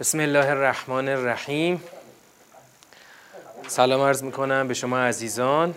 [0.00, 1.82] بسم الله الرحمن الرحیم.
[3.66, 5.74] سلام عرض می‌کنم به شما عزیزان.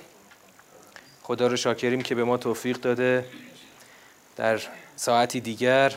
[1.23, 3.25] خدا رو شاکریم که به ما توفیق داده
[4.35, 4.61] در
[4.95, 5.93] ساعتی دیگر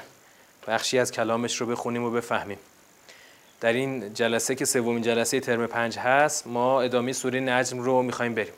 [0.68, 2.58] بخشی از کلامش رو بخونیم و بفهمیم.
[3.60, 8.34] در این جلسه که سومین جلسه ترم پنج هست ما ادامه سوره نجم رو می‌خوایم
[8.34, 8.54] بریم.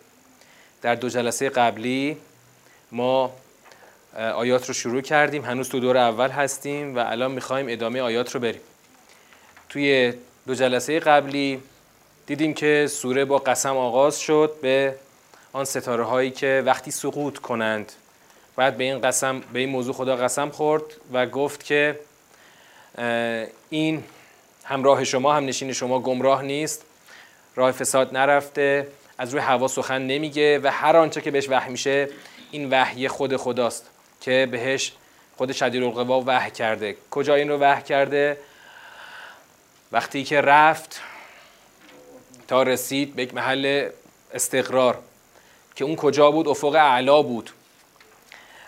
[0.82, 2.16] در دو جلسه قبلی
[2.92, 3.34] ما
[4.16, 5.44] آیات رو شروع کردیم.
[5.44, 8.60] هنوز تو دور اول هستیم و الان می‌خوایم ادامه آیات رو بریم.
[9.72, 10.12] توی
[10.46, 11.62] دو جلسه قبلی
[12.26, 14.94] دیدیم که سوره با قسم آغاز شد به
[15.52, 17.92] آن ستاره هایی که وقتی سقوط کنند.
[18.56, 21.98] بعد به این قسم به این موضوع خدا قسم خورد و گفت که
[23.70, 24.04] این
[24.64, 26.84] همراه شما هم نشین شما گمراه نیست.
[27.56, 28.86] راه فساد نرفته
[29.18, 32.08] از روی هوا سخن نمیگه و هر آنچه که بهش وحی میشه
[32.50, 34.92] این وحی خود خداست که بهش
[35.36, 36.96] خود شدید القوا وحی کرده.
[37.10, 38.36] کجا این رو وحی کرده؟
[39.92, 41.00] وقتی که رفت
[42.48, 43.88] تا رسید به یک محل
[44.34, 44.98] استقرار
[45.74, 47.50] که اون کجا بود؟ افق اعلا بود.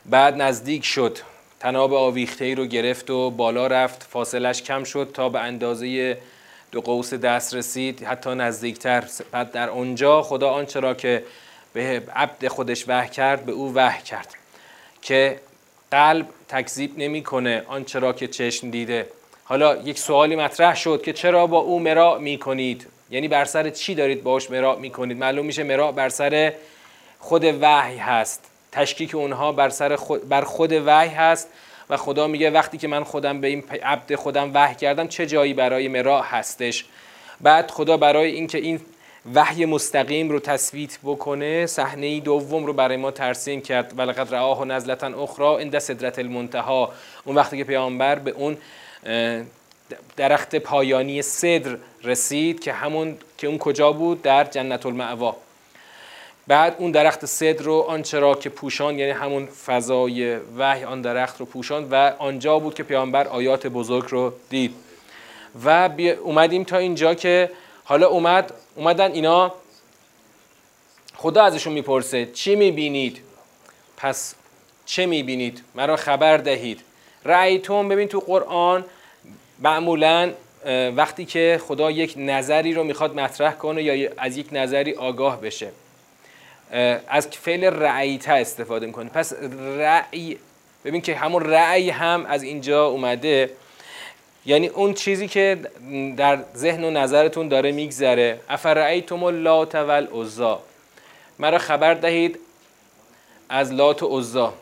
[0.06, 1.18] بعد نزدیک شد.
[1.60, 4.02] تناب آویخته ای رو گرفت و بالا رفت.
[4.02, 6.18] فاصلش کم شد تا به اندازه
[6.72, 8.04] دو قوس دست رسید.
[8.04, 9.04] حتی نزدیکتر.
[9.30, 11.24] بعد در اونجا خدا آنچه را که
[11.72, 14.34] به عبد خودش وحی کرد به او وحی کرد.
[15.02, 15.40] که
[15.90, 17.62] قلب تکذیب نمی‌کنه.
[17.66, 19.08] آنچه را که چشم دیده.
[19.44, 23.70] حالا یک سوالی مطرح شد که چرا با او مراع می کنید یعنی بر سر
[23.70, 26.52] چی دارید باش مراع می کنید معلوم میشه مراع بر سر
[27.18, 28.44] خود وحی هست.
[28.72, 31.48] تشکیک اونها بر سر خود بر خود وحی هست
[31.90, 35.54] و خدا میگه وقتی که من خودم به این عبد خودم وحی کردم چه جایی
[35.54, 36.84] برای مراع هستش؟
[37.40, 38.80] بعد خدا برای اینکه این
[39.34, 43.98] وحی مستقیم رو تصویت بکنه صحنه دوم رو برای ما ترسیم کرد.
[43.98, 46.92] ولقد رآه نزلتا اخرى عند سدرت المنتها
[47.24, 48.56] اون وقتی که پیامبر به اون
[50.16, 55.36] درخت پایانی صدر رسید که همون که اون کجا بود؟ در جنت المعوا
[56.46, 61.40] بعد اون درخت صدر رو آنچه را که پوشان یعنی همون فضای وحی آن درخت
[61.40, 64.74] رو پوشان و آنجا بود که پیامبر آیات بزرگ رو دید.
[65.64, 65.90] و
[66.22, 67.50] اومدیم تا اینجا که
[67.84, 69.54] حالا اومد اومدن اینا.
[71.16, 73.20] خدا ازشون می‌پرسه چی می‌بینید؟
[73.96, 74.34] پس
[74.86, 76.80] چه می‌بینید؟ مرا خبر دهید.
[77.24, 78.84] رأیتون ببین تو قرآن
[79.58, 80.32] معمولا
[80.96, 85.68] وقتی که خدا یک نظری رو می‌خواد مطرح کنه یا از یک نظری آگاه بشه.
[87.08, 89.32] از فعل رأیته استفاده می‌کنه پس
[89.78, 90.38] رأی
[90.84, 93.50] ببین که همون رأی هم از اینجا اومده.
[94.46, 95.58] یعنی اون چیزی که
[96.16, 98.40] در ذهن و نظرتون داره میگذره.
[98.48, 100.60] افرعیتم اللات والعزا.
[101.38, 102.38] مرا خبر دهید
[103.48, 104.54] از لات و عزا.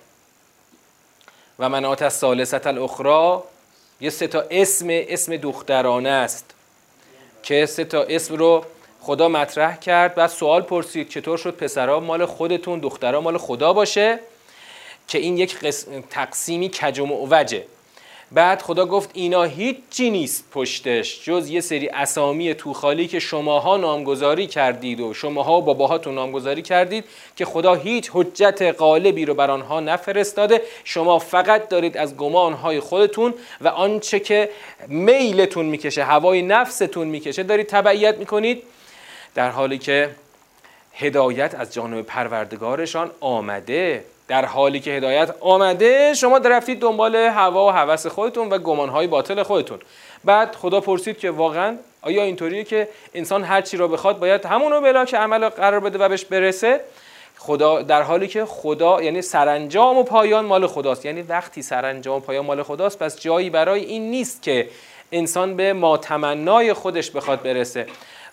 [1.58, 3.42] و منات الثالثه الاخرى
[4.00, 6.54] یه سه تا اسم اسم دخترانه است
[7.42, 8.64] که سه تا اسم رو
[9.00, 10.14] خدا مطرح کرد.
[10.14, 14.18] بعد سوال پرسید چطور شد پسرها مال خودتون دخترها مال خدا باشه
[15.08, 15.56] که این یک
[16.10, 17.64] تقسیمی کج و معوجه.
[18.34, 24.46] بعد خدا گفت اینا هیچی نیست پشتش جز یه سری اسامی توخالی که شماها نامگذاری
[24.46, 27.04] کردید و شماها و باباهاتون نامگذاری کردید
[27.36, 30.62] که خدا هیچ حجت غالبی رو بر آنها نفرستاده.
[30.84, 34.50] شما فقط دارید از گمانهای خودتون و آنچه که
[34.88, 38.62] میلتون می‌کشه هوای نفستون می‌کشه دارید تبعیت می‌کنید.
[39.34, 40.10] در حالی که
[40.94, 44.04] هدایت از جانب پروردگارشان آمده.
[44.32, 49.42] در حالی که هدایت آمده شما رفتید دنبال هوا و هوس خودتون و گمانهای باطل
[49.42, 49.78] خودتون.
[50.24, 54.80] بعد خدا پرسید که واقعا آیا اینطوریه که انسان هر چی را بخواد باید همونو
[54.80, 56.80] بلا که عمل قرار بده و بهش برسه؟
[57.38, 61.04] خدا در حالی که خدا یعنی سرانجام و پایان مال خداست.
[61.04, 64.68] یعنی وقتی سرانجام و پایان مال خداست پس جایی برای این نیست که
[65.12, 67.86] انسان به ماتمنای خودش بخواد برسه.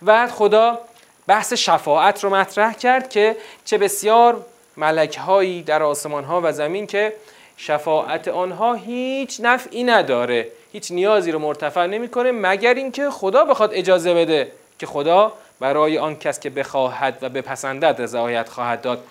[0.05, 0.79] و خدا
[1.27, 3.35] بحث شفاعت رو مطرح کرد که
[3.65, 4.45] چه بسیار
[4.79, 7.13] ملک هایی در آسمان ها و زمین که
[7.57, 14.13] شفاعت آنها هیچ نفعی نداره هیچ نیازی رو مرتفع نمی‌کنه مگر اینکه خدا بخواد اجازه
[14.13, 19.03] بده که خدا برای آن کس که بخواهد و بپسندد رضایت خواهد داد.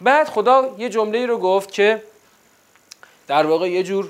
[0.00, 2.02] بعد خدا یه جمله رو گفت که
[3.26, 4.08] در واقع یه جور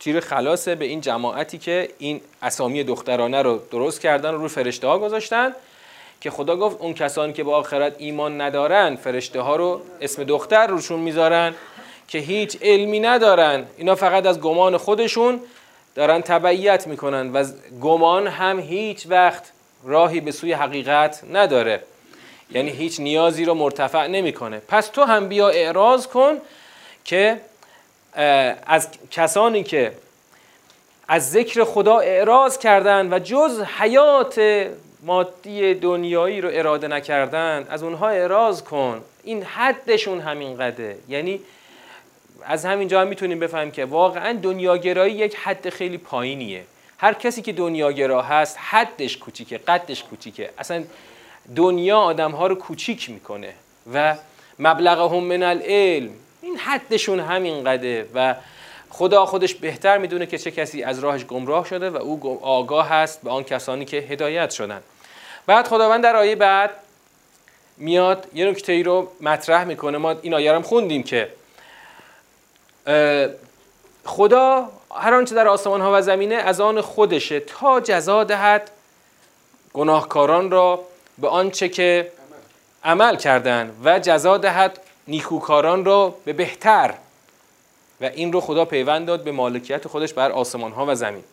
[0.00, 4.86] تیر خلاصه به این جماعتی که این اسامی دخترانه رو درست کردن و روی فرشته
[4.86, 5.52] ها گذاشتن
[6.20, 10.66] که خدا گفت اون کسانی که به آخرت ایمان ندارن فرشته ها رو اسم دختر
[10.66, 11.54] روشون می‌ذارن
[12.08, 13.66] که هیچ علمی ندارن.
[13.76, 15.40] اینا فقط از گمان خودشون
[15.94, 17.44] دارن تبعیت می‌کنن و
[17.80, 19.52] گمان هم هیچ وقت
[19.84, 21.82] راهی به سوی حقیقت نداره.
[22.50, 24.62] یعنی هیچ نیازی رو مرتفع نمی‌کنه.
[24.68, 26.38] پس تو هم بیا اعراض کن
[27.04, 27.40] که
[28.66, 29.92] از کسانی که
[31.08, 34.66] از ذکر خدا اعراض کردن و جز حیات
[35.02, 39.02] مادی دنیایی رو اراده نکردن از اونها اعراض کن.
[39.24, 41.40] این حدشون همین قده یعنی
[42.42, 46.64] از همینجا هم می‌تونیم بفهمیم که واقعا دنیاگرایی یک حد خیلی پایینیه.
[46.98, 50.50] هر کسی که دنیاگرا هست حدش کوچیکه قدش کوچیکه.
[50.58, 50.84] اصلا
[51.56, 53.54] دنیا آدم ها رو کوچیک می‌کنه
[53.92, 54.16] و
[54.58, 56.10] مبلغهم من العلم.
[56.42, 58.34] این حدشون همین قده و
[58.90, 63.22] خدا خودش بهتر می‌دونه که چه کسی از راهش گمراه شده و او آگاه هست
[63.22, 64.82] به آن کسانی که هدایت شدن
[65.46, 66.70] بعد خداوند در آیه بعد
[67.76, 69.98] میاد یه نکته ای رو مطرح می‌کنه.
[69.98, 71.32] ما این آیه هم خوندیم که
[74.04, 78.70] خدا هر آنچه در آسمان ها و زمینه از آن خودشه تا جزا دهد
[79.72, 80.80] گناهکاران را
[81.18, 82.12] به آنچه که
[82.84, 83.16] عمل.
[83.16, 86.94] کردن و جزا دهد نیکوکاران را به بهتر.
[88.00, 91.24] و این رو خدا پیوند داد به مالکیت خودش بر آسمان ها و زمین.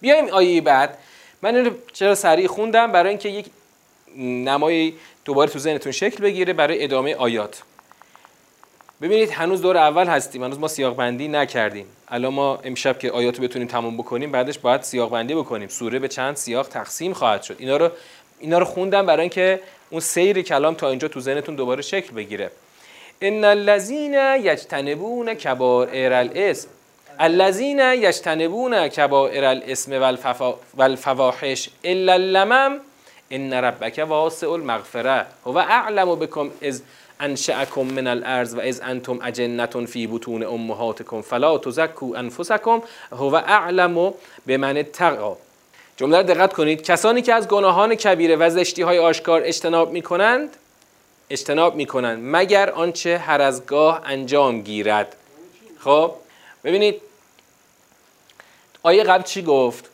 [0.00, 0.98] بیایم آیه بعد.
[1.42, 3.46] من این رو چرا سریع خوندم؟ برای اینکه یک
[4.18, 4.92] نمای
[5.24, 7.62] دوباره تو ذهنتون شکل بگیره برای ادامه آیات.
[9.02, 10.44] ببینید هنوز دور اول هستیم.
[10.44, 11.86] هنوز ما سیاق بندی نکردیم.
[12.08, 15.68] الان ما امشب که آیات رو بتونیم تموم بکنیم بعدش باید سیاق بندی بکنیم.
[15.68, 17.56] سوره به چند سیاق تقسیم خواهد شد.
[17.58, 17.90] اینا رو
[18.38, 19.60] اینا رو خوندم برای اینکه
[19.90, 22.50] اون سیر کلام تا اینجا تو ذهنتون دوباره شکل بگیره.
[23.22, 26.68] ان الذين یجتنبون کبائر الاسم
[27.20, 30.16] الذين یجتنبون کبائر الاسم
[30.76, 32.80] والفواحش الا اللمم
[33.30, 36.82] ان ربک واسع المغفره هو اعلم بكم از
[37.20, 42.82] انشأکم من الارض و از انتم اجنه فی بطون امهاتکم فلا تزکوا انفسکم
[43.12, 44.14] هو اعلم
[44.46, 45.36] بمن اتقا
[45.96, 50.56] جمله دقت کنید کسانی که از گناهان کبیره و زشتی های آشکار اجتناب می کنند
[51.30, 55.16] اجتناب می کنند مگر آنچه هر از گاه انجام گیرد.
[55.80, 56.14] خب
[56.64, 57.00] ببینید
[58.82, 59.90] آیه قبل چی گفت؟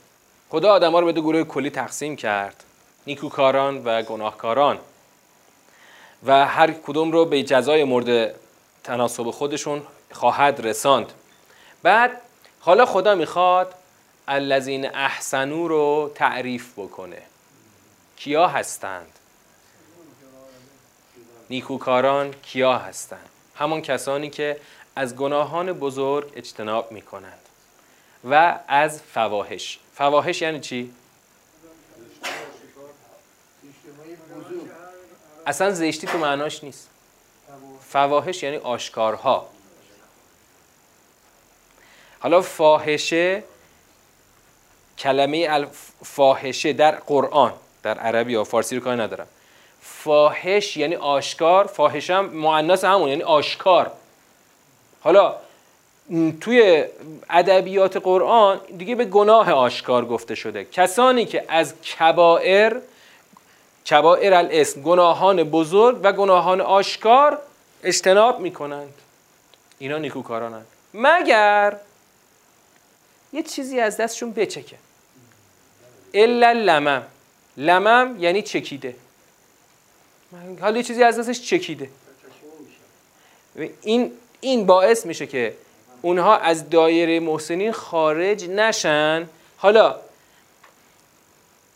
[0.50, 2.64] خدا آدم ها رو به دو گروه کلی تقسیم کرد
[3.06, 4.79] نیکوکاران و گناهکاران.
[6.26, 8.35] و هر کدوم رو به جزای مورد
[8.85, 9.82] تناسب خودشون
[10.12, 11.12] خواهد رساند.
[11.82, 12.20] بعد
[12.61, 13.75] حالا خدا می‌خواد
[14.28, 17.23] الذین احسنو رو تعریف بکنه.
[18.17, 19.19] کیا هستند؟
[21.52, 24.60] نیکوکاران کیا هستند؟ همان کسانی که
[24.96, 27.38] از گناهان بزرگ اجتناب می‌کنند
[28.31, 30.93] و از فواهش فواهش یعنی چی؟
[35.46, 36.88] اصلا زشتی تو معناش نیست.
[37.88, 39.49] فواهش یعنی آشکارها.
[42.20, 43.43] حالا فاحشه
[44.99, 45.66] کلمه
[46.04, 47.52] فاحشه در قرآن
[47.82, 49.26] در عربی یا فارسی رو کار ندارم.
[49.82, 53.90] فاحش یعنی آشکار فاحش هم معنیس همون یعنی آشکار.
[55.00, 55.37] حالا
[56.40, 56.84] توی
[57.31, 60.64] ادبیات قرآن دیگه به گناه آشکار گفته شده.
[60.64, 62.76] کسانی که از کبائر
[63.90, 67.38] کبائر الاسم گناهان بزرگ و گناهان آشکار
[67.82, 68.94] اجتناب می‌کنند.
[69.78, 70.67] اینا نیکوکارانند.
[70.94, 71.76] مگر
[73.32, 74.76] یه چیزی از دستشون بچکه.
[76.14, 77.02] الا لمم.
[77.56, 78.94] لمم یعنی چکیده.
[80.61, 81.88] حالا یه چیزی از دستش چکیده.
[83.83, 85.54] این این باعث میشه که
[86.02, 89.28] اونها از دایره محسنین خارج نشن.
[89.57, 89.97] حالا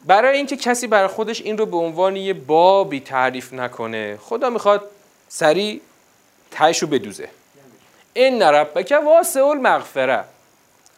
[0.06, 4.90] برای اینکه کسی برای خودش این رو به عنوان یه بابی تعریف نکنه خدا می‌خواد
[5.28, 5.80] سریع
[6.50, 7.28] تهش رو بدوزه.
[8.14, 10.24] این ربک واسع المغفره.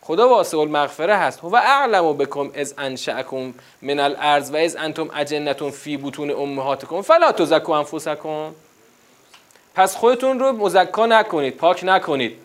[0.08, 1.44] خدا واسع المغفره هست.
[1.44, 7.02] و اعلم بکم از انشأکم من الارض و از انتم اجنتون فی بطون امهاتکم.
[7.02, 8.54] فلا تزکوا انفسکم.
[9.74, 12.36] پس خودتون رو مزکا نکنید پاک نکنید.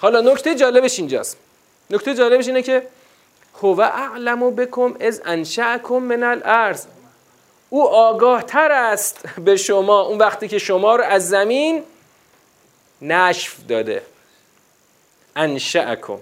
[0.00, 1.36] حالا نکته جالبش اینجاست.
[1.90, 2.86] نکته جالبش اینه که
[3.62, 6.86] هو اعلم بکم از انشأکم من الارض.
[7.70, 10.00] او آگاه تر است به شما.
[10.00, 11.82] اون وقتی که شما رو از زمین
[13.02, 14.02] نشف داده.
[15.36, 16.18] انشأکم.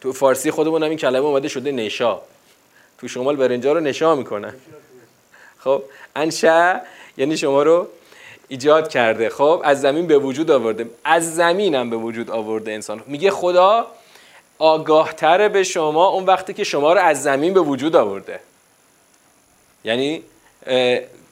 [0.00, 2.20] تو فارسی خودمون هم این کلمه اومده شده نشا.
[2.98, 4.54] تو شمال برنجا رو نشا می‌کنن.
[5.58, 5.82] خب
[6.16, 6.80] انشا
[7.16, 7.88] یعنی شما رو
[8.48, 9.28] ایجاد کرده.
[9.28, 10.90] خب از زمین به وجود آورده.
[11.04, 13.02] از زمین هم به وجود آورده انسان.
[13.06, 13.86] میگه خدا
[14.58, 18.40] آگاهتر به شما اون وقتی که شما رو از زمین به وجود آورده.
[19.84, 20.22] یعنی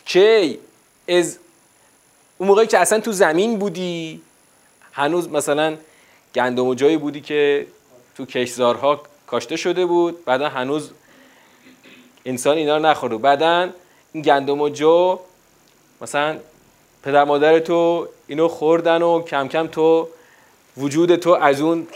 [0.05, 0.59] کی
[1.09, 1.39] از
[2.39, 4.23] اون موقعی که اصلا تو زمین بودی
[4.93, 5.77] هنوز مثلا
[6.35, 7.67] گندم و جایی بودی که
[8.17, 10.25] تو کشزارها کاشته شده بود.
[10.25, 10.91] بعدا هنوز
[12.25, 13.69] انسان اینا رو نخورده بعدا
[14.13, 15.19] این گندم و جو
[16.01, 16.39] مثلا
[17.03, 20.09] پدر مادر تو اینو خوردن و کم کم تو
[20.77, 21.87] وجود تو از اون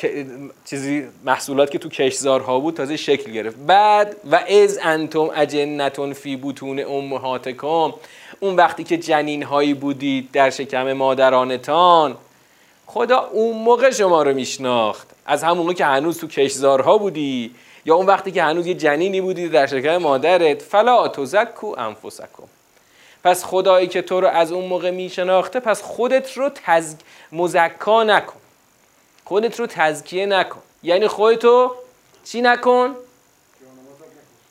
[0.65, 3.57] چیزی محصولات که تو کشزارها بود تازه شکل گرفت.
[3.67, 7.93] بعد و از انتم اجنتون فی بوتون امهاتکم.
[8.41, 12.17] اون وقتی که جنین هایی بودید در شکم مادرانتان
[12.87, 15.09] خدا اون موقع شما رو میشناخت.
[15.26, 19.21] از همون موقع که هنوز تو کشزارها بودی یا اون وقتی که هنوز یه جنینی
[19.21, 22.49] بودی در شکم مادرت فلا تزکو انفسکم.
[23.25, 26.95] پس خدایی که تو رو از اون موقع میشناخته پس خودت رو تز...
[27.33, 28.40] مزکا نکن.
[29.25, 30.62] خودت رو تزکیه نکن.
[30.83, 31.75] یعنی خودتو
[32.25, 32.95] چی نکن؟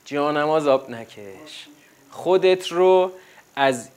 [0.05, 1.67] جانماز آب نکش.
[2.11, 3.11] خودت رو
[3.55, 3.89] از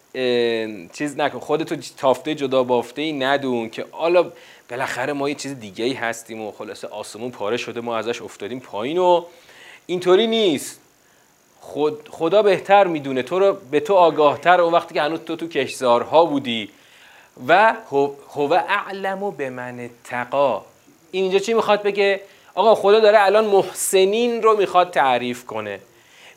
[0.92, 1.38] چیز نکن.
[1.38, 4.32] خودتو تافته جدا بافته ای ندون که حالا
[4.70, 8.60] بالاخره ما یه چیز دیگه ای هستیم و خلاصه آسمون پاره شده ما ازش افتادیم
[8.60, 9.24] پایین و
[9.86, 10.80] اینطوری نیست.
[11.60, 13.22] خود خدا بهتر می‌دونه.
[13.22, 16.68] تو رو به تو آگاهتر اون وقتی که هنوز تو تو کشزارها بودی
[17.48, 17.74] و
[18.34, 20.64] هو اعلم به من تقا
[21.10, 22.20] این اینجا چی می‌خواد بگه؟
[22.54, 25.80] آقا خدا داره الان محسنین رو می‌خواد تعریف کنه.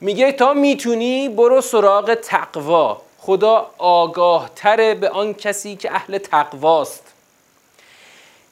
[0.02, 3.02] میگه تا می‌تونی برو سراغ تقوا.
[3.24, 7.04] خدا آگاه تره به آن کسی که اهل تقواست.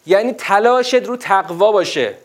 [0.05, 2.15] یعنی تلاشت رو تقوا باشه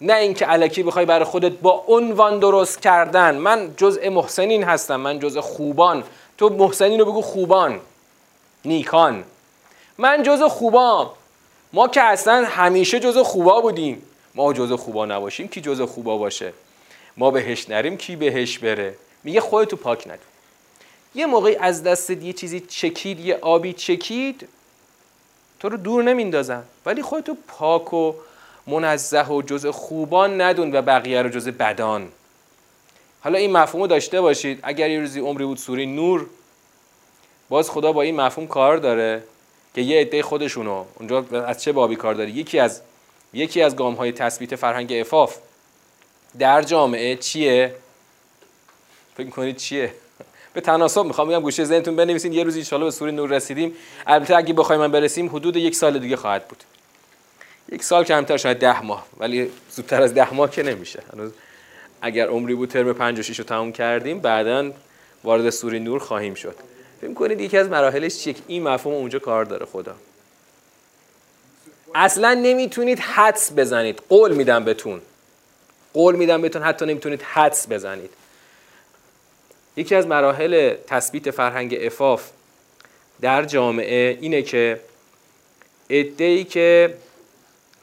[0.00, 3.36] نه اینکه علکی بخوای برای خودت با عنوان درست کردن.
[3.36, 6.04] من جزء محسنین هستم من جزء خوبان.
[6.38, 7.80] تو محسنین رو بگو خوبان
[8.64, 9.24] نیکان.
[9.98, 11.10] من جزء خوبام.
[11.72, 14.02] ما که اصلا همیشه جزء خوبا بودیم.
[14.34, 16.52] ما جزء خوبا نباشیم کی جزء خوبا باشه؟
[17.16, 20.35] ما بهش نریم کی بهش بره؟ میگه خودتو پاک ندون
[21.16, 24.48] یه موقعی از دست یه چیزی چکید یه آبی چکید
[25.60, 26.62] تو رو دور نمیندازن.
[26.86, 28.12] ولی خودتو پاک و
[28.66, 32.08] منزه و جزء خوبان ندون و بقیه رو جزء بدان.
[33.20, 34.60] حالا این مفهوم داشته باشید.
[34.62, 36.26] اگر یه روزی عمری بود سوری نور
[37.48, 39.22] باز خدا با این مفهوم کار داره
[39.74, 42.80] که یه عده خودشونو اونجا از چه بابی کار داره؟ یکی از
[43.32, 45.36] یکی از گام های تثبیت فرهنگ افاف
[46.38, 47.74] در جامعه چیه؟
[49.16, 49.94] فکر کنید چیه؟
[50.56, 53.74] به تناسب می‌خوام بگم گوشه ذهنتون بنویسین یه روز ان به سوری نور رسیدیم.
[54.06, 56.64] البته اگه بخوایم من برسیم حدود یک سال دیگه خواهد بود.
[57.72, 61.02] یک سال کمتر شاید ده ماه ولی زودتر از ده ماه که نمیشه.
[61.12, 61.30] هنوز
[62.02, 64.70] اگر عمری بود ترم 56 رو تموم کردیم بعدا
[65.24, 66.54] وارد سوری نور خواهیم شد.
[67.00, 69.94] فکر کنید یکی از مراحلش چیه؟ این مفهوم اونجا کار داره خدا.
[71.94, 74.02] اصلا نمی‌تونید حدس بزنید.
[74.08, 75.00] قول میدم بهتون.
[75.94, 78.10] قول میدم بهتون حتی نمی‌تونید حدس بزنید.
[79.76, 82.30] یکی از مراحل تثبیت فرهنگ افاف
[83.20, 84.80] در جامعه اینه که
[85.90, 86.94] ادهی که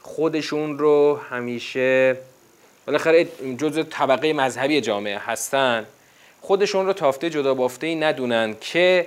[0.02, 2.16] خودشون رو همیشه
[2.86, 5.86] بالاخره جزء طبقه مذهبی جامعه هستن
[6.40, 9.06] خودشون رو تافته جدا بافته ای ندونن که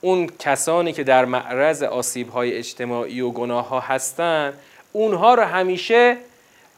[0.00, 4.52] اون کسانی که در معرض آسیب های اجتماعی و گناه ها هستن
[4.92, 6.16] اونها رو همیشه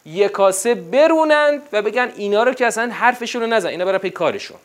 [0.06, 4.58] یکاسه برونند و بگن اینا رو که اصلا حرفشون رو نزن اینا برای پی کارشون.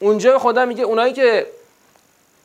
[0.00, 1.46] اونجا خدا میگه اونایی که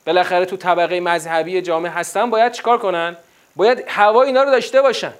[0.05, 3.17] بالاخره تو طبقه مذهبی جامعه هستن باید چیکار کنن؟
[3.55, 5.13] باید هوا اینا رو داشته باشن.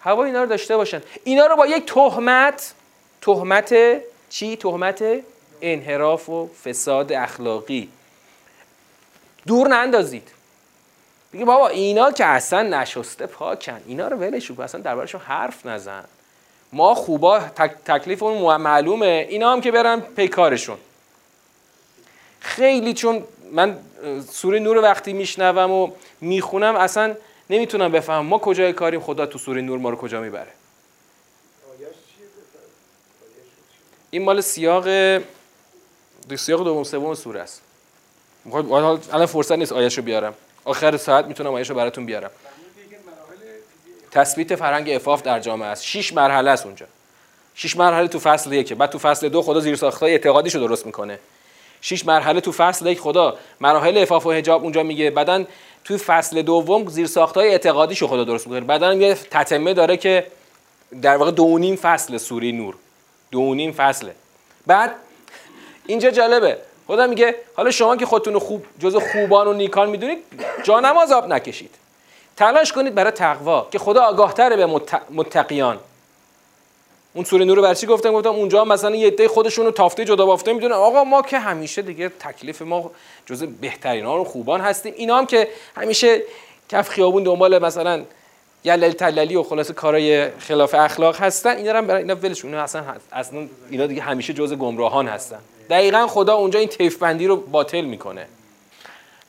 [0.00, 1.02] هوا اینا رو داشته باشن.
[1.24, 2.74] اینا رو با یک تهمت
[3.20, 3.74] تهمت
[4.30, 5.04] چی؟ تهمت
[5.62, 7.88] انحراف و فساد اخلاقی.
[9.46, 10.28] دور نندازید.
[11.32, 13.80] بگی بابا اینا که اصلا نشسته پاکن.
[13.86, 14.62] اینا رو ولش کن.
[14.62, 16.04] اصلا دربارشون حرف نزن.
[16.72, 19.26] ما خوبا تک تکلیفمون معلومه.
[19.28, 20.78] اینا هم که برن پیکارشون
[22.42, 23.78] خیلی چون من
[24.30, 27.14] سوره نور وقتی میشنوم و می‌خونم اصلا
[27.50, 30.52] نمی‌تونم بفهمم ما کجای کاریم خدا تو سوره نور ما رو کجا می‌بره.
[34.10, 34.84] این مال سیاق
[36.36, 37.62] سیاق دوم سوم سوره است.
[38.52, 40.34] الان فرصت نیست آیه‌شو بیارم.
[40.64, 42.30] آخر ساعت می‌تونم آیه‌شو براتون بیارم.
[44.10, 45.84] تثبیت فرهنگ افاف در جامعه است.
[45.84, 46.86] شش مرحله است اونجا.
[47.54, 48.74] شش مرحله تو فصل یکه.
[48.74, 51.18] بعد تو فصل دو خدا زیر ساختای اعتقادیشو درست می‌کنه.
[51.82, 53.36] شش مرحله تو فصل یک خدا.
[53.60, 55.46] مراحل افاف و حجاب اونجا میگه بعدن
[55.84, 58.60] تو فصل دوم زیر ساختای اعتقادیشو خدا درست می‌کنه.
[58.60, 60.26] بعدن یه تتمه داره که
[61.02, 62.74] در واقع دو نیم فصل سوره نور.
[63.30, 64.14] دو نیم فصله
[64.66, 64.94] بعد
[65.86, 66.58] اینجا جالبه.
[66.86, 70.18] خدا میگه حالا شما که خودتون خوب جز خوبان و نیکان می‌دونید
[70.62, 71.74] جا نماز آب نکشید.
[72.36, 75.78] تلاش کنید برای تقوا که خدا آگاهتره به متقیان.
[77.14, 80.52] اون سوره نور برچی گفتم گفتم اونجا مثلا یه عده خودشون رو تافته جدا بافته
[80.52, 80.72] می‌دونن.
[80.72, 82.90] آقا ما که همیشه دیگه تکلیف ما
[83.26, 84.94] جز بهترین ها و خوبان هستیم.
[84.96, 86.22] اینا هم که همیشه
[86.68, 88.02] کف خیابون دنبال مثلا
[88.64, 91.56] یلل تللی و خلاص کارای خلاف اخلاق هستن.
[91.56, 92.54] اینا هم برای اینا ولشون.
[92.54, 95.38] اصلا اصلا اینا دیگه همیشه جز گمراهان هستن.
[95.70, 98.26] دقیقا خدا اونجا این تیف بندی رو باطل می‌کنه.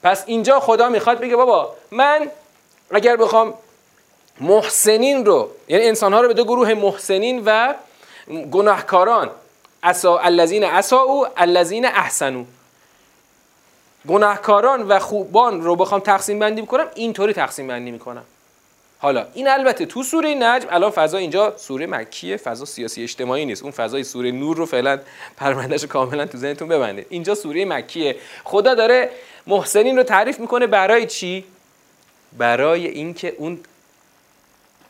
[0.04, 2.30] پس اینجا خدا می‌خواد بگه بابا من
[2.92, 3.54] اگر بخوام
[4.42, 7.74] محسنین رو یعنی انسان ها رو به دو گروه محسنین و
[8.52, 9.30] گناهکاران.
[9.84, 12.44] اسا الذین اساءوا الذین احسنوا.
[14.08, 18.24] گناهکاران و خوبان رو بخوام تقسیم بندی بکنم اینطوری تقسیم بندی می‌کنم.
[19.00, 23.64] حالا این البته تو سوره نجم الان فضا اینجا سوره مکیه فضا سیاسی اجتماعی نیست.
[23.64, 25.00] اون فضای سوره نور رو فعلا
[25.38, 28.16] پروندهش کاملا تو ذهنتون ببنده اینجا سوره مکیه.
[28.44, 29.10] خدا داره
[29.48, 31.44] محسنین رو تعریف می‌کنه برای چی؟
[32.38, 33.60] برای اینکه اون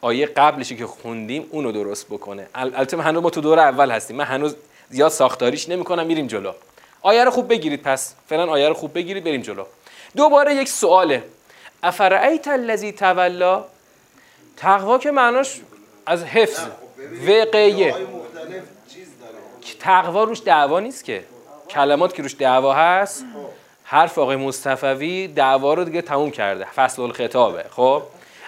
[0.04, 2.48] آیه قبلشی که خوندیم اونو درست بکنه.
[2.56, 4.16] البته هنوز ما تو دور اول هستیم.
[4.16, 4.56] من هنوز
[4.90, 6.52] زیاد ساختاریش نمی‌کنم میریم جلو.
[7.02, 8.16] آیه رو خوب بگیرید پس.
[8.28, 9.66] فعلا آیه رو خوب بگیرید بریم جلو.
[10.16, 11.24] دوباره یک سواله.
[11.84, 13.66] افرعیت الذی تولا؟
[14.58, 15.62] تقوا که معناش
[16.06, 16.66] از حفظ.
[17.28, 17.96] وقیه
[19.80, 21.24] تقوا روش دعوا نیست که.
[21.70, 23.26] کلمات که روش دعوا هست
[23.84, 26.66] حرف آقای مصطفوی دعوا رو دیگه تموم کرده.
[26.66, 28.04] فصل الخطابه خب؟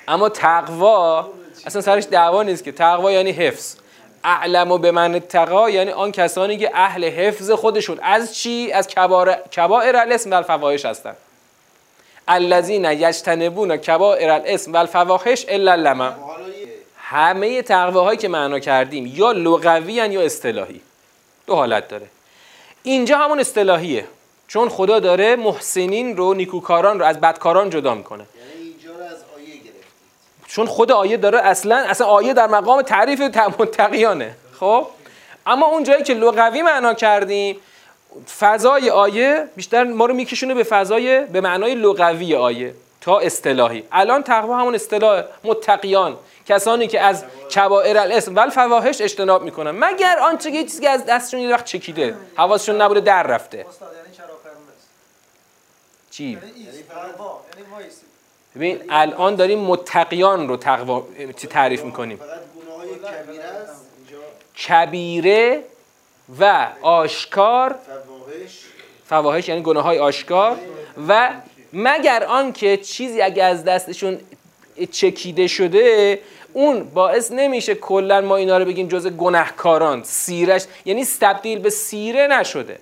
[0.07, 1.29] اما تقوا
[1.65, 3.75] اصلا سرش دعوا نیست که تقوا یعنی حفظ.
[4.23, 7.99] اعلم و به من تقا یعنی آن کسانی که اهل حفظ خودشون.
[8.03, 8.87] از چی؟ از
[9.51, 11.15] کبائر الاسم و الفواحش هستن.
[12.27, 16.13] الذین یجتنبون کبائر الاسم و الفواحش الا لمم
[16.97, 20.81] همه تقواهایی که معنا کردیم یا لغوی یا اصطلاحی.
[21.47, 22.07] دو حالت داره.
[22.83, 24.05] اینجا همون اصطلاحیه.
[24.47, 28.25] چون خدا داره محسنین رو نیکوکاران رو از بدکاران جدا می‌کنه.
[30.55, 33.21] چون خود آیه داره اصلا اصلا آیه در مقام تعریف
[33.59, 34.35] متقیانه.
[34.59, 34.87] خب؟
[35.45, 37.57] اما اون جایی که لغوی معنا کردیم
[38.39, 43.83] فضای آیه بیشتر ما رو میکشونه به فضای به معنای لغوی آیه تا اصطلاحی.
[43.91, 46.17] الان تقوا همون اصطلاح متقیان.
[46.47, 47.23] کسانی که از
[47.55, 49.71] کبائر الاسم و الفواحش اجتناب می‌کنن.
[49.71, 52.15] مگر آنچه که چیزی از دستشون یه وقت چکیده.
[52.35, 53.57] حواسشون نبوده در رفته.
[53.57, 53.67] یعنی
[56.11, 56.39] چی؟ یعنی
[58.55, 61.07] ببین الان داریم متقیان رو تقوا
[61.49, 62.19] تعریف می‌کنیم.
[64.67, 65.63] کبیره
[66.39, 67.75] و آشکار
[69.05, 70.57] فواهش یعنی گناه های آشکار
[71.07, 71.29] و
[71.73, 74.19] مگر آنکه چیزی اگه از دستشون
[74.91, 76.19] چکیده شده
[76.53, 82.27] اون باعث نمیشه کلا ما اینا رو بگیم جز گناهکاران سیرش یعنی تبدیل به سیره
[82.27, 82.79] نشده.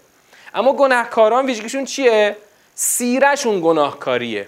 [0.54, 2.38] اما گناهکاران ویژگیشون چیه؟
[2.76, 4.48] سیرشون گناهکاریه.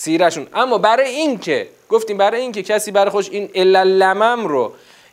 [0.00, 0.46] سیرشون.
[0.54, 4.72] اما برای اینکه گفتیم برای اینکه کسی برای خوش این لمم رو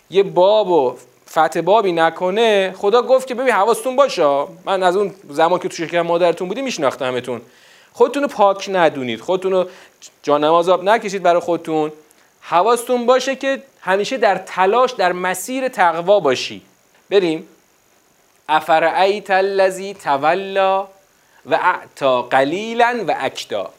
[0.09, 0.95] یه باب و
[1.29, 4.45] فتح بابی نکنه خدا گفت که ببین حواستون باشه.
[4.65, 7.41] من از اون زمان که تو شکر مادرتون بودی میشناختمتون
[7.93, 9.21] خودتون رو پاک ندونید.
[9.21, 9.65] خودتون رو
[10.23, 11.91] جانماز آب نکشید برای خودتون.
[12.41, 16.61] حواستون باشه که همیشه در تلاش در مسیر تقوا باشی.
[17.09, 17.47] بریم.
[18.49, 20.87] افرعیت الذی تولا
[21.45, 23.69] و اعتا قلیلا و اکدا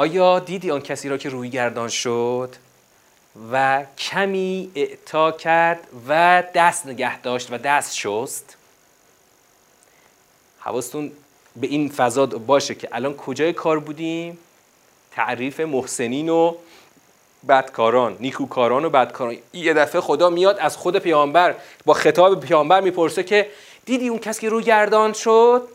[0.00, 2.56] آیا دیدی آن کسی را که روی گردان شد
[3.52, 8.56] و کمی اعطا کرد و دست نگه داشت و دست شست؟
[10.58, 11.12] حواستون
[11.56, 14.38] به این فضا باشه که الان کجای کار بودیم؟
[15.12, 16.54] تعریف محسنین و
[17.48, 19.36] بدکاران نیکوکاران و بدکاران.
[19.52, 23.50] یه دفعه خدا میاد از خود پیامبر با خطاب پیامبر می‌پرسه که
[23.84, 25.68] دیدی اون کسی که رو گردان شد؟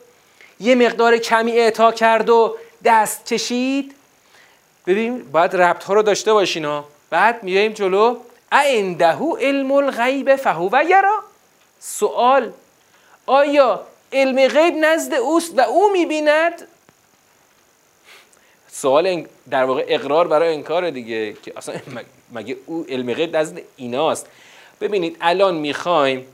[0.60, 3.95] یه مقدار کمی اعطا کرد و دست کشید؟
[4.88, 8.18] ببین باید ربط ها رو داشته باشین بعد میایم جلو.
[8.52, 11.24] عنده علم الغیب فهو یرا.
[11.80, 12.52] سوال
[13.26, 13.82] آیا
[14.14, 16.68] علم غیب نزد اوست و او می‌بیند؟
[18.68, 21.76] سوال در واقع اقرار برای انکار دیگه که اصلا
[22.36, 24.28] مگه او علم غیب نزد ایناست؟
[24.82, 26.28] ببینید الان می‌خوایم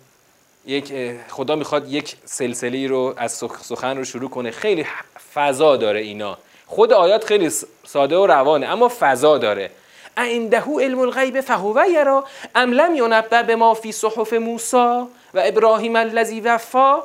[0.66, 0.94] یک
[1.30, 4.52] خدا می‌خواد یک سلسله رو از سخن رو شروع کنه.
[4.52, 4.86] خیلی
[5.34, 6.38] فضا داره اینا.
[6.72, 7.52] خود آیات خیلی
[7.88, 9.72] ساده و روانه اما فضا داره.
[10.18, 16.42] عنده علم الغیب فهو یرا ام لم ینبأ بما فی صحف موسی و ابراهیم الذی
[16.42, 17.04] وفا.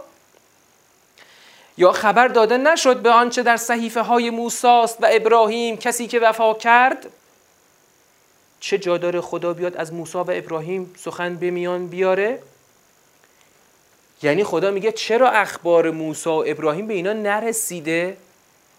[1.79, 6.55] یا خبر داده نشد به آنچه در صحیفه های موساست و ابراهیم کسی که وفا
[6.55, 7.07] کرد؟
[8.61, 12.39] چه جا داره خدا بیاد از موسی و ابراهیم سخن به میان بیاره؟
[14.23, 18.17] یعنی خدا میگه چرا اخبار موسی و ابراهیم به اینا نرسیده؟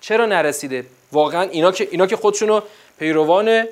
[0.02, 2.62] چرا نرسیده؟ واقعا اینا که اینا که خودشونو
[3.00, 3.66] پیروان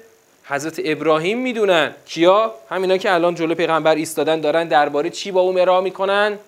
[0.45, 1.95] حضرت ابراهیم می‌دونن.
[2.05, 6.39] کیا؟ همینا که الان جلو پیغمبر ایستادن دارن درباره چی با او مرا می‌کنن؟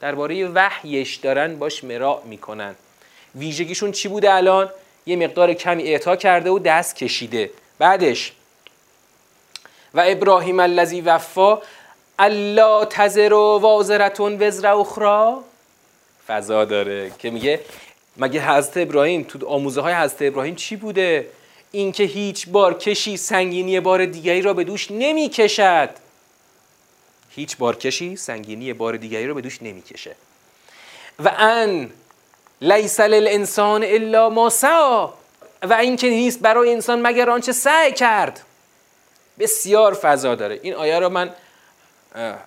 [0.00, 2.74] درباره وحیش دارن باش مرا می‌کنن.
[3.34, 4.70] ویژگیشون چی بوده الان؟
[5.06, 7.50] یه مقدار کمی اعطا کرده و دست کشیده.
[7.78, 8.32] بعدش
[9.94, 11.58] و ابراهیم الذی وفا
[12.18, 15.34] الا تزر و وازرتون وزر اخرى
[16.28, 17.10] فضا داره.
[17.18, 17.60] که میگه
[18.18, 21.26] مگه حضرت ابراهیم تو آموزه های حضرت ابراهیم چی بوده؟
[21.72, 25.90] اینکه هیچ بار کشی سنگینی بار دیگری را به دوش نمی کشد
[27.30, 30.16] هیچ بار کشی سنگینی بار دیگری را به دوش نمی کشه
[31.24, 31.90] و ان
[32.60, 35.08] لیس للانسان الا ما سعا
[35.62, 38.40] و اینکه نیست برای انسان مگر آنچه سعی کرد.
[39.38, 40.60] بسیار فضا داره.
[40.62, 41.30] این آیه رو من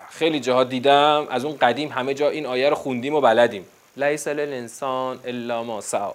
[0.09, 1.27] خیلی جاها دیدم.
[1.29, 3.65] از اون قدیم همه جا این آیه رو خوندیم و بلدیم.
[3.97, 6.13] لیس للانسان الا ما سعا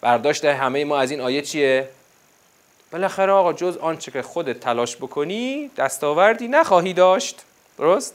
[0.00, 1.88] برداشت همه ما از این آیه چیه؟
[2.92, 7.44] بالاخره آقا جز آنچه که خودت تلاش بکنی دستاوردی نخواهی داشت.
[7.78, 8.14] درست؟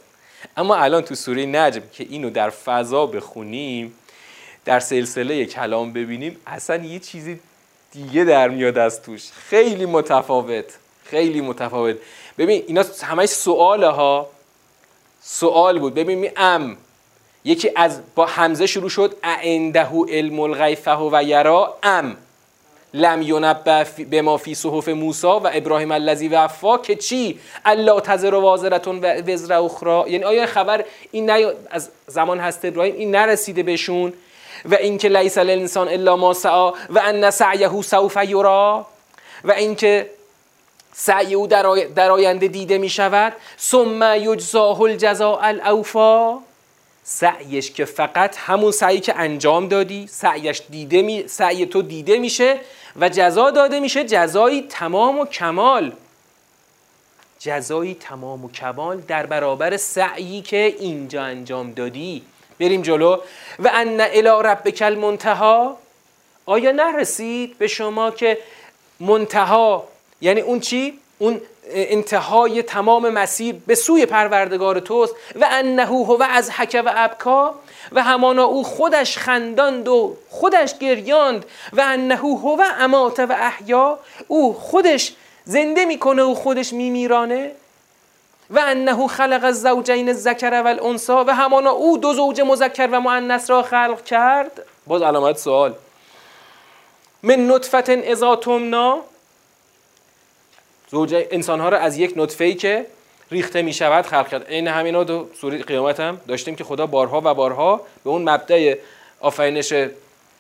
[0.58, 3.94] اما الان تو سوره نجم که اینو در فضا بخونیم
[4.66, 7.40] در سلسله کلام ببینیم اصلا یه چیزی
[7.92, 9.32] دیگه در میاد از توش.
[9.32, 10.66] خیلی متفاوت
[11.04, 11.96] خیلی متفاوت.
[12.38, 14.30] ببین اینا همش سواله ها.
[15.22, 15.94] سوال بود.
[15.94, 16.78] ببین می ام.
[17.46, 19.16] یکی از با حمزه شروع شد.
[19.24, 20.78] عنده علم الغیب
[21.12, 22.18] و یرا ام
[22.94, 28.36] لم ینبه به ما فی صحف موسی و ابراهیم الذی وفا که چی؟ الله تزر
[28.36, 33.64] وازرتون و وزر اخرى یعنی آیا خبر این نه از زمان هست ابراهیم این نرسیده
[33.64, 34.14] بهشون؟
[34.66, 38.86] و اینکه لیس الانسان الا ما سعا و ان سعیه سوف یرا.
[39.44, 40.10] و اینکه
[40.94, 41.48] سعی او
[41.96, 46.40] در آینده دیده می شود ثم یجزاه الجزاء الاوفا
[47.04, 51.28] سعیش که فقط همون سعی که انجام دادی سعیش دیده می...
[51.28, 52.60] سعی تو دیده میشه
[52.96, 55.94] و جزا داده میشه جزایی تمام و کمال.
[57.40, 62.22] جزایی تمام و کمال در برابر سعیی که اینجا انجام دادی.
[62.60, 63.18] بریم جلو.
[63.60, 65.78] و ان الی ربک المنتها
[66.46, 68.38] آیا نرسید به شما که
[69.00, 69.88] منتها
[70.22, 76.52] یعنی اون چی؟ اون انتهای تمام مسیر به سوی پروردگار توست و انه هو از
[76.52, 77.56] حک و ابکا
[77.92, 84.54] و همانا او خودش خنداند و خودش گریاند و انه هو امات و احیا او
[84.54, 85.14] خودش
[85.46, 87.52] زنده می‌کنه و خودش میمیرانه
[88.50, 93.50] و انه خلق الزوجین الذکر و الانسا و همانا او دو زوج مذکر و مؤنث
[93.50, 94.66] را خلق کرد.
[94.88, 95.74] باز علامت سوال.
[97.24, 99.02] من نطفت اذا تمنا
[100.94, 102.86] زوج انسان ها را از یک نطفه ای که
[103.32, 104.46] ریخته می شود خلق کرد.
[104.50, 108.76] این همینا دو سوره قیامت هم داشتیم که خدا بارها و بارها به اون مبدع
[109.20, 109.74] آفرینش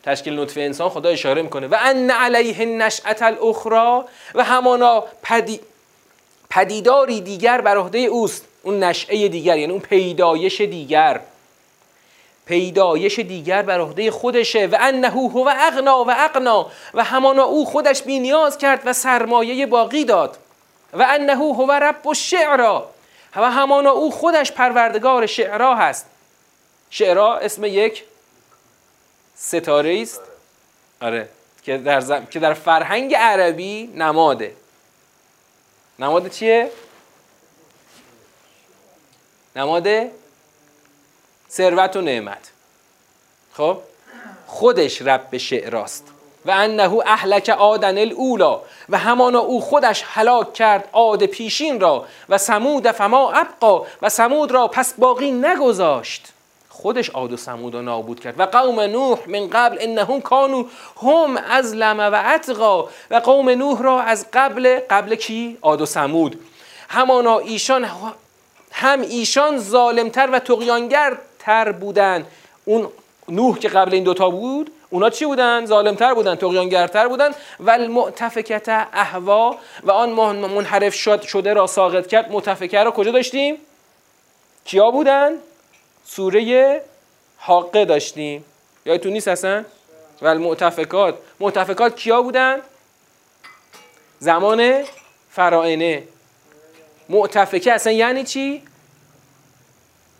[0.03, 1.67] تشکیل نطفه انسان خدا اشاره می‌کنه.
[1.67, 4.03] و ان علیه نشأت الاخرى
[4.35, 5.59] و همانا پدی
[6.49, 8.47] پدیداری دیگر بر عهده اوست.
[8.63, 11.19] اون نشعه دیگر یعنی اون پیدایش دیگر.
[12.45, 14.67] پیدایش دیگر بر عهده خودشه.
[14.67, 19.65] و انه هو اغنا و اقنا و همانا او خودش بی نیاز کرد و سرمایه
[19.65, 20.37] باقی داد.
[20.93, 22.89] و انه هو رب و شعرا
[23.35, 26.05] و همانا او خودش پروردگار شعرا هست.
[26.89, 28.03] شعرا اسم یک
[29.35, 30.21] ستاره است.
[31.01, 31.29] آره
[31.63, 34.55] که در, که در فرهنگ عربی نماده.
[35.99, 36.71] نماد چیه؟
[39.55, 39.87] نماد
[41.49, 42.51] ثروت و نعمت.
[43.53, 43.81] خب؟
[44.47, 46.12] خودش رب شعراست.
[46.45, 52.37] و انه اهلک آدن الاولا و همانا او خودش هلاک کرد عاد پیشین را و
[52.37, 56.27] سمود فما ابقا و سمود را پس باقی نگذاشت.
[56.69, 58.39] خودش عاد و سمود را نابود کرد.
[58.39, 60.65] و قوم نوح من قبل انهم کانو
[61.01, 66.39] هم ازلم و اتقا و قوم نوح را از قبل قبل کی؟ عاد و سمود.
[66.89, 67.87] همانا ایشان
[68.71, 70.39] هم ایشان ظالمتر و
[71.39, 72.25] تر بودن.
[72.65, 72.87] اون
[73.29, 78.69] نوح که قبل این دوتا بود اونا چی بودن؟ ظالمتر بودن تقیانگرتر بودن و المعتفکت
[78.93, 83.57] احوا و آن منحرف شد شده را ساقط کرد متفکه را کجا داشتیم؟
[84.65, 85.31] کیا بودن؟
[86.05, 86.81] سوره
[87.37, 88.45] حاقه داشتیم
[88.85, 89.65] تو نیست اصلا؟
[90.21, 92.59] و المعتفکات معتفکات کیا بودن؟
[94.19, 94.83] زمان
[95.31, 96.03] فرائنه
[97.09, 98.63] معتفکه اصلا یعنی چی؟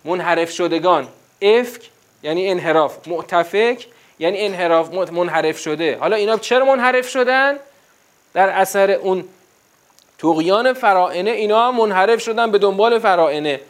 [0.04, 1.08] منحرف شدگان
[1.42, 1.82] افک
[2.22, 3.86] یعنی انحراف معتفک
[4.24, 5.98] یعنی انحراف منحرف شده.
[6.00, 7.58] حالا اینا چرا منحرف شدن؟
[8.34, 9.24] در اثر اون
[10.18, 13.60] توقیان فرائنه اینا هم منحرف شدن به دنبال فرائنه.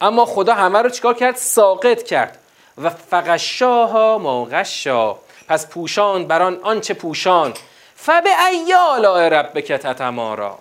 [0.00, 2.38] اما خدا همه رو چیکار کرد؟ ساقط کرد.
[2.78, 5.16] و فقشاها ما غشا
[5.48, 7.54] پس پوشان بران آنچه پوشان.
[7.96, 10.58] فبه ایالا ربک تتمارا.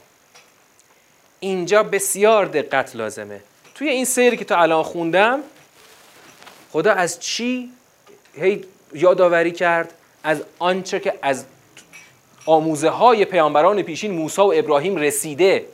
[1.40, 3.42] اینجا بسیار دقت لازمه.
[3.76, 5.40] توی این سری که تا الان خوندم
[6.72, 7.72] خدا از چی
[8.34, 11.46] هی یادآوری کرد از آنچه که از
[12.46, 15.66] آموزه های پیامبران پیشین موسی و ابراهیم رسیده.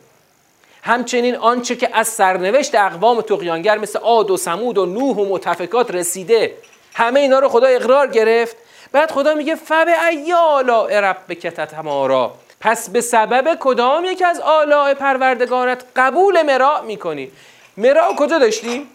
[0.82, 5.90] همچنین آنچه که از سرنوشت اقوام تقیانگر مثل عاد و سمود و نوح و متفکات
[5.90, 6.54] رسیده.
[6.94, 8.56] همه اینا رو خدا اقرار گرفت.
[8.92, 15.84] بعد خدا میگه فب ایالا ربک تتمارا پس به سبب کدام یک از آلاء پروردگارت
[15.96, 17.30] قبول مراع می‌کنی؟
[17.76, 18.86] مراع کجا داشتیم؟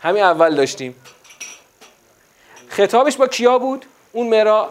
[0.00, 0.94] همین اول داشتیم.
[2.78, 4.70] خطابش با کیا بود؟ اون مراع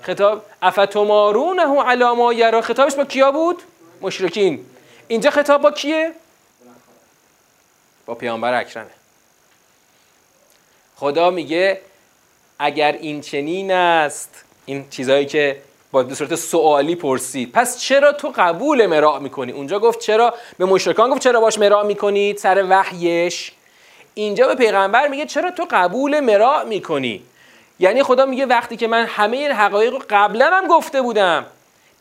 [0.00, 3.62] خطاب افتمارونه علی ما یرا خطابش با کیا بود؟
[4.00, 4.66] مشرکین
[5.08, 6.12] اینجا خطاب با کیه؟
[8.06, 8.90] با پیامبر اکرمه
[10.96, 11.80] خدا میگه
[12.58, 15.62] اگر این چنین است این چیزهایی که
[15.92, 20.64] با به صورت سوالی پرسید پس چرا تو قبول مراع می‌کنی اونجا گفت چرا به
[20.64, 23.52] مشرکان گفت چرا باش مراع می‌کنید سر وحیش
[24.14, 27.22] اینجا به پیغمبر میگه چرا تو قبول مراع می‌کنی؟
[27.78, 31.46] یعنی خدا میگه وقتی که من همه این حقایق رو قبلا هم گفته بودم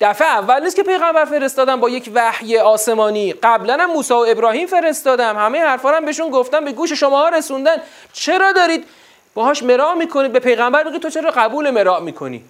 [0.02, 4.68] دفعه اول نیست که پیغمبر فرستادم با یک وحی آسمانی قبلا هم موسی و ابراهیم
[4.68, 7.78] فرستادم همه حرفا هم بهشون گفتم به گوش شما رسوندن
[8.14, 8.86] چرا دارید
[9.34, 12.44] باهاش مراع می‌کنید؟ به پیغمبر میگه تو چرا قبول مراع می‌کنی؟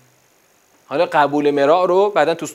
[0.87, 2.47] حالا قبول مراع رو بعدا تو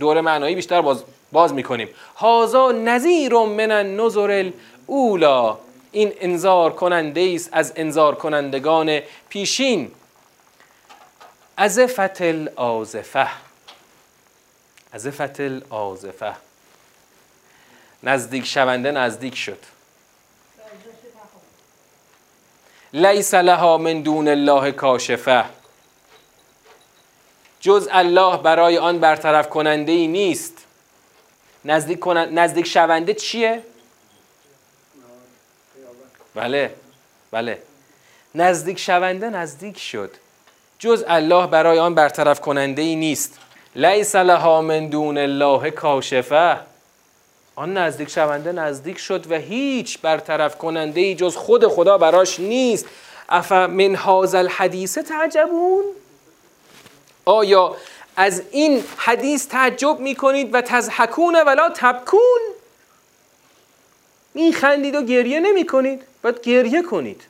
[0.00, 1.88] دور معنایی بیشتر باز, باز می‌کنیم.
[2.16, 4.50] هازا نظیر من النظر
[4.88, 5.58] الاولا
[5.98, 9.90] این انذار کننده است از انذار کنندگان پیشین.
[11.56, 13.28] از فتل آزفه.
[14.92, 16.34] از فتل آزفه.
[18.02, 19.58] نزدیک شونده نزدیک شد.
[22.92, 25.44] لیس لها من دون الله کاشفه.
[27.60, 30.54] جز الله برای آن برطرف کننده ای نیست.
[31.64, 33.62] نزدیک, نزدیک شونده چیه؟
[36.38, 36.70] بله
[37.30, 37.58] بله.
[38.34, 40.10] نزدیک شونده نزدیک شد.
[40.78, 43.38] جز الله برای آن برطرف کننده ای نیست.
[43.76, 46.56] لیس لها من دون الله کاشفه.
[47.56, 52.86] آن نزدیک شونده نزدیک شد و هیچ برطرف کننده ای جز خود خدا براش نیست.
[53.28, 55.84] اف من هذا الحدیث تعجبون؟
[57.24, 57.76] آیا
[58.16, 62.40] از این حدیث تعجب می کنید و تزحکون ولا تبکون؟
[64.34, 67.22] این خندید و گریه نمی کنید باید گریه کنید.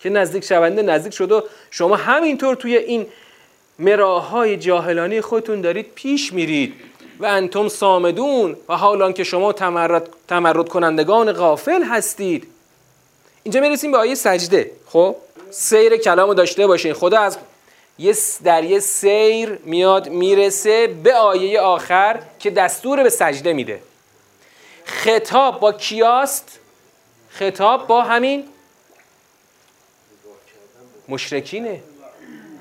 [0.00, 3.06] که نزدیک شونده نزدیک شد و شما همینطور توی این
[3.78, 6.74] مراهای جاهلانی خودتون دارید پیش میرید.
[7.20, 12.46] و انتم سامدون و حالان که شما تمرد, تمرد کنندگان غافل هستید.
[13.42, 14.70] اینجا می‌رسیم به آیه سجده.
[14.86, 15.16] خب؟
[15.50, 16.92] سیر کلامو داشته باشین.
[16.92, 17.38] خدا از
[17.98, 18.14] یه
[18.44, 23.80] در یه سیر میاد می‌رسه به آیه آخر که دستور به سجده میده.
[24.84, 26.59] خطاب با کیاست؟
[27.30, 28.44] خطاب با همین
[31.08, 31.80] مشرکینه.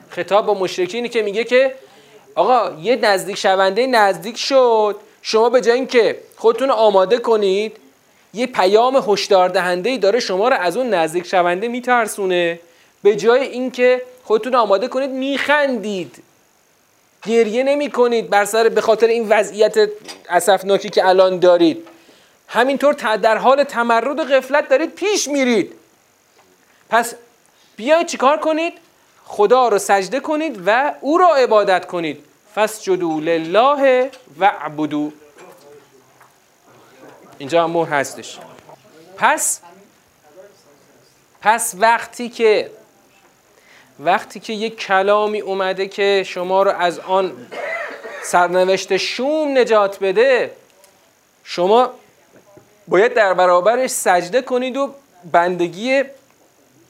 [0.09, 1.75] خطاب با مشرکینی که میگه که
[2.35, 4.95] آقا یه نزدیک شونده نزدیک شد.
[5.21, 7.77] شما به جای اینکه خودتون آماده کنید
[8.33, 12.59] یه پیام هشدار دهنده داره شما رو از اون نزدیک شونده میترسونه.
[13.03, 16.23] به جای اینکه خودتون آماده کنید میخندید.
[17.25, 19.89] گریه نمی کنید بر سر به خاطر این وضعیت
[20.29, 21.87] اسفناکی که الان دارید.
[22.49, 25.73] همینطور در حال تمرد و غفلت دارید پیش میرید.
[26.89, 27.15] پس
[27.75, 28.73] بیایید چیکار کنید؟
[29.25, 32.25] خدا رو سجده کنید و او را عبادت کنید.
[32.55, 35.11] فسجدوا لله و عبدو
[37.37, 38.39] اینجا هم مهر هستش.
[39.17, 39.61] پس
[41.41, 42.71] پس وقتی که
[43.99, 47.47] وقتی که یک کلامی اومده که شما رو از آن
[48.23, 50.55] سرنوشت شوم نجات بده
[51.43, 51.93] شما
[52.89, 54.93] باید در برابرش سجده کنید و
[55.31, 56.03] بندگی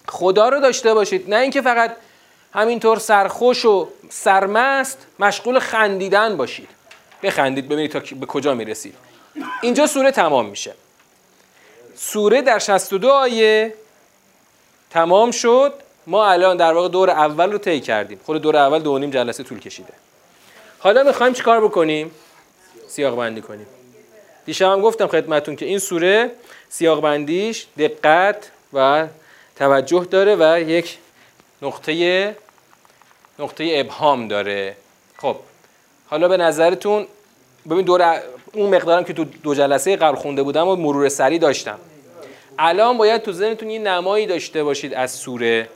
[0.08, 1.30] خدا رو داشته باشید.
[1.30, 1.96] نه اینکه فقط
[2.54, 6.70] همینطور سرخوش و سرمست مشغول خندیدن باشید.
[7.24, 8.96] بخندید ببینید تا به کجا می‌رسید.
[9.62, 10.74] اینجا سوره تمام میشه.
[11.96, 13.74] سوره در 62 آیه
[14.90, 15.74] تمام شد.
[16.08, 18.20] ما الان در واقع دور اول رو طی کردیم.
[18.26, 19.94] خود دور اول دو نیم جلسه طول کشیده.
[20.80, 22.12] حالا می‌خوایم چیکار بکنیم؟
[22.88, 23.68] سیاق بندی کنیم.
[24.50, 26.32] دیشب هم گفتم خدمتون که این سوره
[26.70, 29.08] سیاق بندیش دقت و
[29.56, 30.98] توجه داره و یک
[31.62, 32.36] نقطه
[33.40, 34.76] نقطه ابهام داره.
[35.18, 35.36] خب
[36.08, 37.08] حالا به نظرتون
[37.70, 38.22] ببین دور
[38.54, 41.80] اون مقدارم که تو دو جلسه قبل خونده بودم و مرور سری داشتم.
[42.60, 45.70] الان باید تو ذهنتون یه نمایی داشته باشید از سوره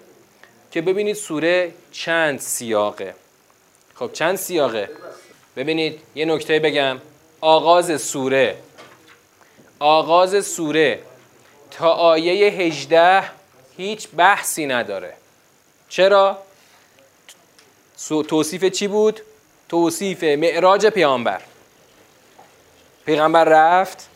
[0.72, 3.16] که ببینید سوره چند سیاقه.
[3.96, 4.90] خب چند سیاقه؟
[5.56, 6.98] ببینید یه نکته بگم.
[7.44, 8.58] آغاز سوره
[9.80, 11.00] آغاز سوره
[11.72, 13.24] تا آیه 18
[13.78, 15.14] هیچ بحثی نداره
[15.90, 16.38] چرا؟
[18.28, 19.20] توصیف چی بود؟
[19.70, 21.42] توصیف معراج پیامبر
[23.06, 24.10] پیغمبر رفت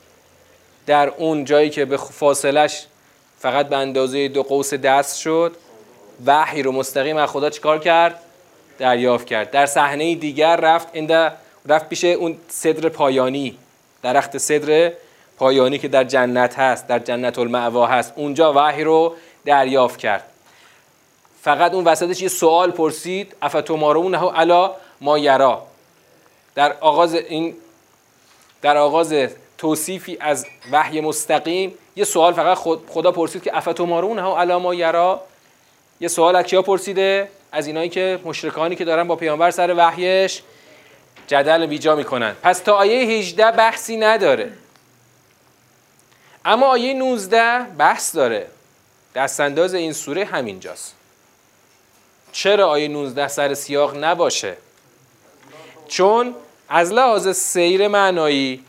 [0.85, 2.85] در اون جایی که به فاصلش
[3.39, 5.55] فقط به اندازه دو قوس دست شد
[6.25, 8.19] وحی رو مستقیم از خدا چیکار کرد؟
[8.77, 13.57] دریافت کرد در صحنه دیگر رفت اند رفت پیش اون صدر پایانی
[14.03, 14.91] درخت صدر
[15.37, 18.13] پایانی که در جنت هست در جنت المعوا هست.
[18.15, 20.23] اونجا وحی رو دریافت کرد.
[21.41, 25.63] فقط اون وسطش یه سوال پرسید افتمارونه علا ما یرا
[26.55, 27.55] در آغاز این
[28.61, 29.13] در آغاز
[29.57, 35.21] توصیفی از وحی مستقیم یه سوال فقط خدا پرسید که افتمارونه علا ما یرا
[35.99, 40.41] یه سوال از کیا پرسیده؟ از اینایی که مشرکانی که دارن با پیامبر سر وحیش.
[41.27, 42.35] جدل بیجا می‌کنن.
[42.43, 44.51] پس تا آیه 18 بحثی نداره.
[46.45, 48.47] اما آیه 19 بحث داره.
[49.15, 50.95] دستانداز این سوره همینجاست.
[52.31, 54.57] چرا آیه 19 سر سیاق نباشه؟
[55.87, 56.35] چون
[56.69, 58.63] از لحاظ سیر معنایی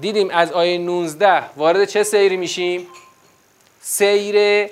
[0.00, 2.86] دیدیم از آیه 19 وارد چه سیری میشیم؟
[3.80, 4.68] سیر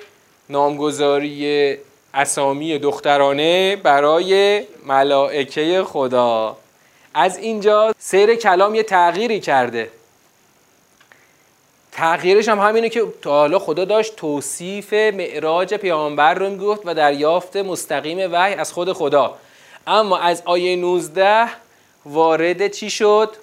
[0.49, 1.77] نامگذاری
[2.13, 6.57] اسامی دخترانه برای ملائکه خدا.
[7.17, 9.89] از اینجا سیر کلام یه تغییری کرده.
[11.91, 17.57] تغییرش هم همینه که تا حالا خدا داشت توصیف معراج پیامبر رو می‌گفت و دریافت
[17.57, 19.37] مستقیم وحی از خود خدا.
[19.87, 21.47] اما از آیه 19
[22.05, 23.35] وارد چی شد؟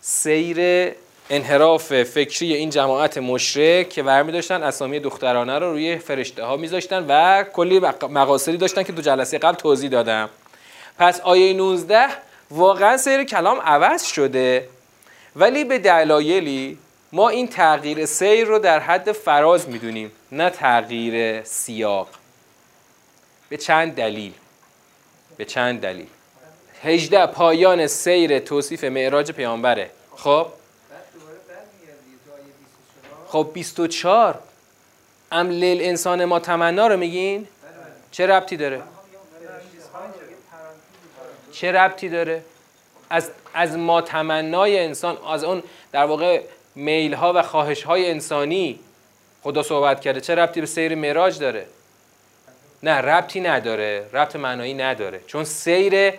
[0.00, 0.90] سیر
[1.30, 7.06] انحراف فکری این جماعت مشرک که برمی داشتن اسامی دخترانه رو روی فرشته ها میذاشتن
[7.08, 7.78] و کلی
[8.10, 10.30] مقاصدی داشتن که تو جلسه قبل توضیح دادم.
[10.98, 12.08] پس آیه 19
[12.50, 14.68] واقعا سیر کلام عوض شده.
[15.36, 16.78] ولی به دلایلی
[17.12, 22.08] ما این تغییر سیر رو در حد فراز می‌دونیم نه تغییر سیاق.
[23.48, 24.32] به چند دلیل.
[25.36, 26.06] به چند دلیل.
[26.82, 29.90] هجده پایان سیر توصیف معراج پیامبره.
[30.16, 30.46] خب؟
[33.26, 34.38] خب 24
[35.32, 37.46] ام لیل انسان ما تمنا رو میگین؟
[38.10, 38.82] چه ربطی داره؟
[41.52, 42.42] چه ربطی داره؟
[43.10, 46.40] از از ما تمنای انسان از اون در واقع
[46.74, 48.78] میل ها و خواهش های انسانی
[49.42, 51.66] خدا صحبت کرده چه ربطی به سیر معراج داره؟
[52.82, 56.14] نه ربطی نداره ربط معنایی نداره چون سیر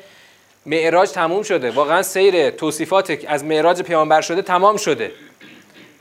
[0.65, 5.11] معراج تموم شده واقعا سیر توصیفات از معراج پیامبر شده تمام شده.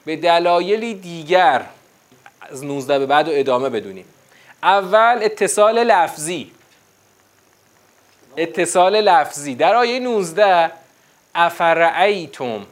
[0.04, 1.62] به دلایلی دیگر
[2.40, 4.04] از 19 به بعد و ادامه بدونیم.
[4.62, 6.50] اول اتصال لفظی.
[8.36, 9.54] اتصال لفظی.
[9.54, 10.70] در آیه 19
[11.34, 12.66] افرعیتم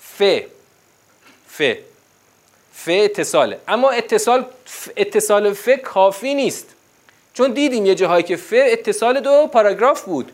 [0.00, 0.22] ف
[1.48, 1.62] ف
[2.72, 3.60] ف اتصاله.
[3.68, 4.44] اما اتصال
[4.96, 6.66] اتصال ف کافی نیست.
[7.34, 10.32] چون دیدیم یه جاهایی که ف اتصال دو پاراگراف بود.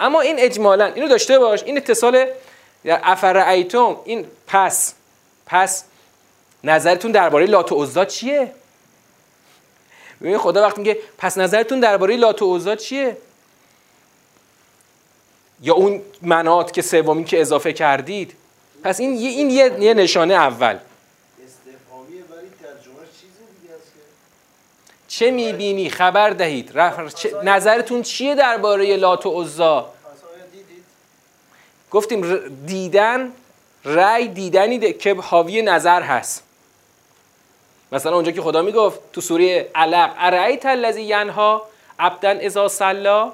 [0.00, 1.62] اما این اجمالا اینو داشته باش.
[1.62, 2.26] این اتصال
[2.84, 4.94] افرعیتم این پس.
[5.46, 5.84] پس
[6.64, 8.52] نظرتون درباره لات و عزا چیه؟
[10.22, 13.16] ببین خدا وقتی میگه پس نظرتون درباره لات و عزا چیه؟
[15.62, 18.34] یا اون منات که سومی که اضافه کردید؟
[18.82, 20.78] پس این یه این یه, یه نشانه اول.
[25.08, 26.78] چه می‌بینی؟ خبر دهید.
[27.44, 29.92] نظرتون چیه درباره لات و عزا
[31.90, 33.32] گفتیم دیدن
[33.84, 36.42] رأی دیدنی که حاوی نظر هست.
[37.92, 41.66] مثلا اونجا که خدا می‌گفت تو سوره علق ارایت الذی ینها
[41.98, 43.32] عبدا اذا صلا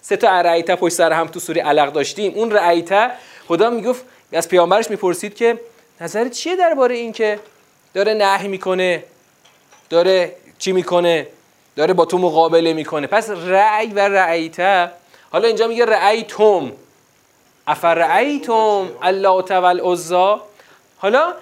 [0.00, 2.32] سه تا ارایت پشت سر هم تو سوره علق داشتیم.
[2.34, 3.10] اون رایت
[3.48, 5.60] خدا می‌گفت از پیامبرش می‌پرسید که
[6.00, 7.40] نظر چیه درباره این که
[7.94, 9.04] داره نهی می‌کنه؟
[9.90, 11.26] داره چی می‌کنه؟
[11.76, 13.06] داره با تو مقابله می‌کنه.
[13.06, 14.90] پس رأی و رأیته
[15.30, 16.72] حالا اینجا میگه رأیتم
[17.66, 20.42] افرعیتم الله تعالی عزا
[20.98, 21.34] حالا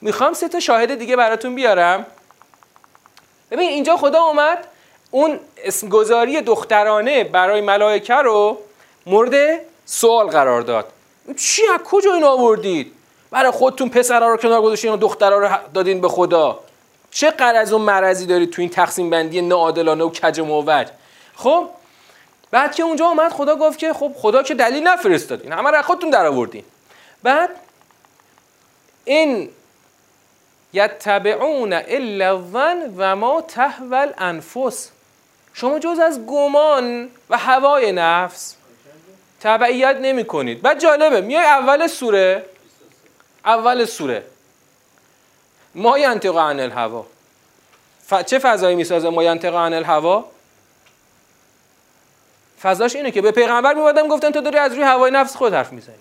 [0.00, 2.06] می‌خوام سه تا شاهد دیگه براتون بیارم.
[3.50, 4.66] ببین اینجا خدا اومد
[5.10, 8.58] اون اسمگذاری دخترانه برای ملائکه رو
[9.06, 10.92] مورد سوال قرار داد.
[11.36, 12.92] چی از کجا این آوردید؟
[13.30, 16.60] برای خودتون پسرها رو کنار گذاشتین و دخترها رو دادین به خدا؟
[17.10, 20.86] چه از اون مرضی دارید تو این تقسیم بندی ناعادلانه و کج موج؟
[21.36, 21.68] خب
[22.50, 25.42] بعد که اونجا اومد خدا گفت که خب خدا که دلیل نفرستاد.
[25.42, 26.64] این همه را خودتون در آوردین
[27.22, 27.50] بعد
[29.04, 29.50] این
[30.72, 34.90] یتبعون الا الظن و ما تهول انفس
[35.54, 38.56] شما جز از گمان و هوای نفس
[39.40, 40.62] تبعیت نمی کنید.
[40.62, 42.44] بعد جالبه میای اول سوره
[43.44, 44.22] اول سوره.
[45.74, 47.06] ما ینطق عن الهوا.
[48.26, 50.24] چه فضایی می‌سازه ما ینطق عن الهوا؟
[52.62, 55.72] فضاش اینه که به پیغمبر میومدن گفتن تو داری از روی هوای نفس خود حرف
[55.72, 55.94] می‌زنی.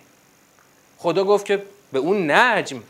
[0.98, 2.84] خدا گفت که به اون نجم.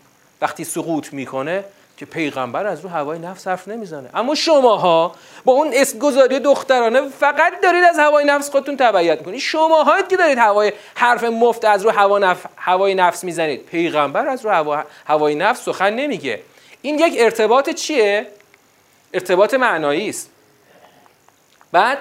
[0.46, 1.64] وقتی سقوط می‌کنه
[1.98, 4.10] که پیغمبر از رو هوای نفس حرف نمی‌زنه.
[4.14, 5.16] اما شماها
[5.46, 10.18] با اون اسم گذاری دخترانه فقط دارید از هوای نفس خودتون تبعیت کنید شماها که
[10.18, 12.46] دارید هوای حرف مفت از رو هوا نف...
[12.58, 13.66] هوای نفس می‌زنید.
[13.66, 14.84] پیغمبر از رو هوا...
[15.06, 16.42] هوای نفس سخن نمیگه.
[16.82, 18.28] این یک ارتباط چیه؟
[19.14, 20.30] ارتباط معنایی است.
[21.72, 21.98] بعد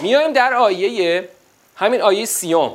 [0.00, 1.28] میایم در آیه
[1.76, 2.74] همین آیه سیوم.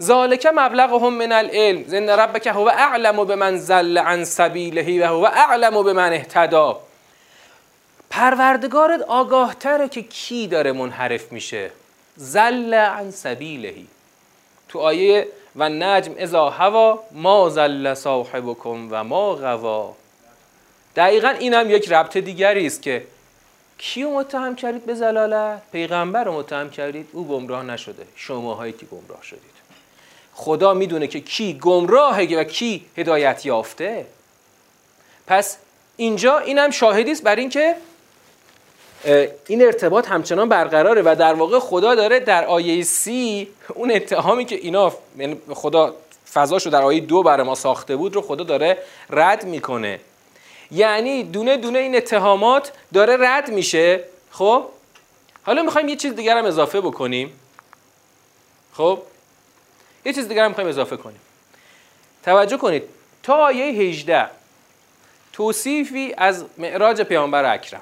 [0.00, 1.84] ذالک مبلغهم من العلم.
[1.86, 6.80] زن ربک هو اعلم بمن زل عن سبیله و هو اعلم بمن اهتدا
[8.10, 11.70] پروردگارت آگاه تره که کی داره منحرف میشه.
[12.16, 13.86] زل عن سبیلهی
[14.68, 19.94] تو آیه و نجم ازا هوا ما زل صاحبکم و ما غوا.
[20.96, 23.06] دقیقا این هم یک ربط دیگری است که
[23.78, 28.06] کیو متهم کردید به زلالت؟ پیغمبر رو متهم کردید او گمراه نشده.
[28.16, 29.55] شماهایی که گمراه شدید.
[30.38, 34.06] خدا می‌دونه که کی گمراهه و کی هدایت یافته.
[35.26, 35.58] پس
[35.96, 37.76] اینجا اینم شاهدی است بر اینکه
[39.46, 44.54] این ارتباط همچنان برقراره و در واقع خدا داره در آیه سی اون اتهامی که
[44.56, 45.94] اینا یعنی خدا
[46.32, 48.78] فضاشو در آیه دو برای ما ساخته بود رو خدا داره
[49.10, 50.00] رد می‌کنه.
[50.70, 54.04] یعنی دونه دونه این اتهامات داره رد میشه.
[54.30, 54.64] خب؟
[55.42, 57.40] حالا می‌خوایم یه چیز دیگر هم اضافه بکنیم.
[58.72, 59.02] خب؟
[60.06, 61.20] یه چیز دیگر هم می‌خوایم اضافه کنیم.
[62.24, 62.82] توجه کنید
[63.22, 64.26] تا آیه 18
[65.32, 67.80] توصیفی از معراج پیامبر اکرم.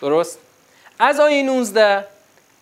[0.00, 0.38] درست؟
[0.98, 2.04] از آیه 19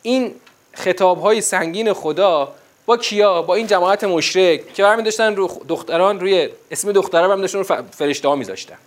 [0.03, 0.35] این
[0.75, 2.55] خطاب های سنگین خدا
[2.87, 7.41] با کیا؟ با این جماعت مشرک که برمی داشتن رو دختران روی اسم دخترها برمی
[7.41, 8.79] داشتن رو فرشته ها میذاشتن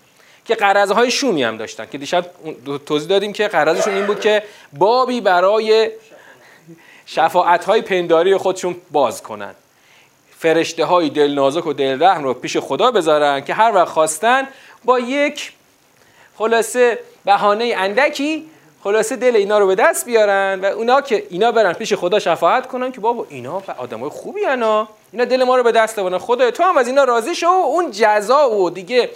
[0.45, 2.25] که قرضه های شومی هم داشتن که دیشب
[2.85, 4.43] توضیح دادیم که قرضشون این بود که
[4.73, 5.91] بابی برای
[7.05, 9.55] شفاعت های پنداری خودشون باز کنن.
[10.43, 14.47] فرشته های دل نازک و دل رحم رو پیش خدا بذارن که هر وقت خواستن
[14.85, 15.51] با یک
[16.37, 18.49] خلاصه بهانه اندکی
[18.83, 22.67] خلاصه دل اینا رو به دست بیارن و اونا که اینا برن پیش خدا شفاعت
[22.67, 26.17] کنن که بابا اینا آدمای خوبی انا اینا دل ما رو به دست آوردن.
[26.17, 27.47] خدا تو هم از اینا راضی شو.
[27.47, 29.09] اون جزا و دیگه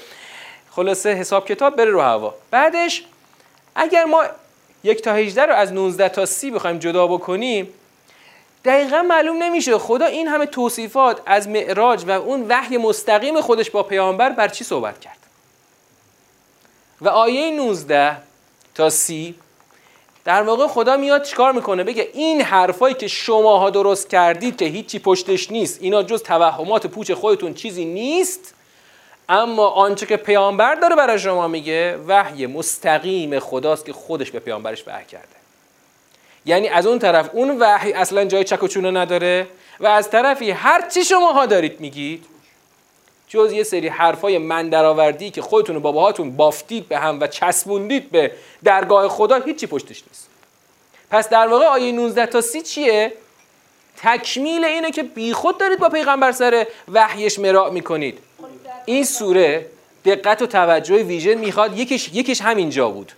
[0.71, 2.33] خلاصه حساب کتاب بره رو هوا.
[2.51, 3.03] بعدش
[3.75, 4.23] اگر ما
[4.83, 7.73] یک تا 18 رو از 19 تا 30 بخوایم جدا بکنیم
[8.65, 9.77] دقیقا معلوم نمیشه.
[9.77, 14.63] خدا این همه توصیفات از معراج و اون وحی مستقیم خودش با پیامبر بر چی
[14.63, 15.17] صحبت کرد؟
[17.01, 18.17] و آیه 19
[18.75, 19.35] تا 30
[20.25, 24.99] در واقع خدا میاد چیکار می‌کنه؟ بگه این حرفایی که شماها درست کردید که هیچی
[24.99, 28.53] پشتش نیست اینا جز توهمات پوچ خودتون چیزی نیست
[29.29, 34.87] اما آنچه که پیامبر داره برای شما میگه وحی مستقیم خداست که خودش به پیامبرش
[34.87, 35.46] وحی کرده.
[36.47, 39.47] یعنی از اون طرف اون وحی اصلا جای چک و چونه نداره
[39.79, 42.25] و از طرفی هر چی شماها دارید میگید
[43.27, 48.11] جز یه سری حرفای من درآوردی که خودتون و باباهاتون بافتید به هم و چسبوندید
[48.11, 48.31] به
[48.63, 50.29] درگاه خدا هیچی پشتش نیست.
[51.11, 53.13] پس در واقع آیه 19 تا 30 چیه؟
[53.97, 58.19] تکمیل اینه که بیخود دارید با پیغمبر سر وحیش مراع می‌کنید.
[58.85, 59.65] این سوره
[60.05, 63.11] دقت و توجه ویژه می‌خواد یکیش یکیش همینجا بود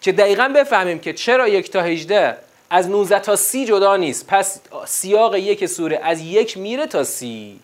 [0.00, 2.36] که دقیقا بفهمیم که چرا یک تا 18
[2.74, 4.26] از 19 تا 30 جدا نیست.
[4.26, 7.60] پس سیاق یک سوره از یک میره تا سی.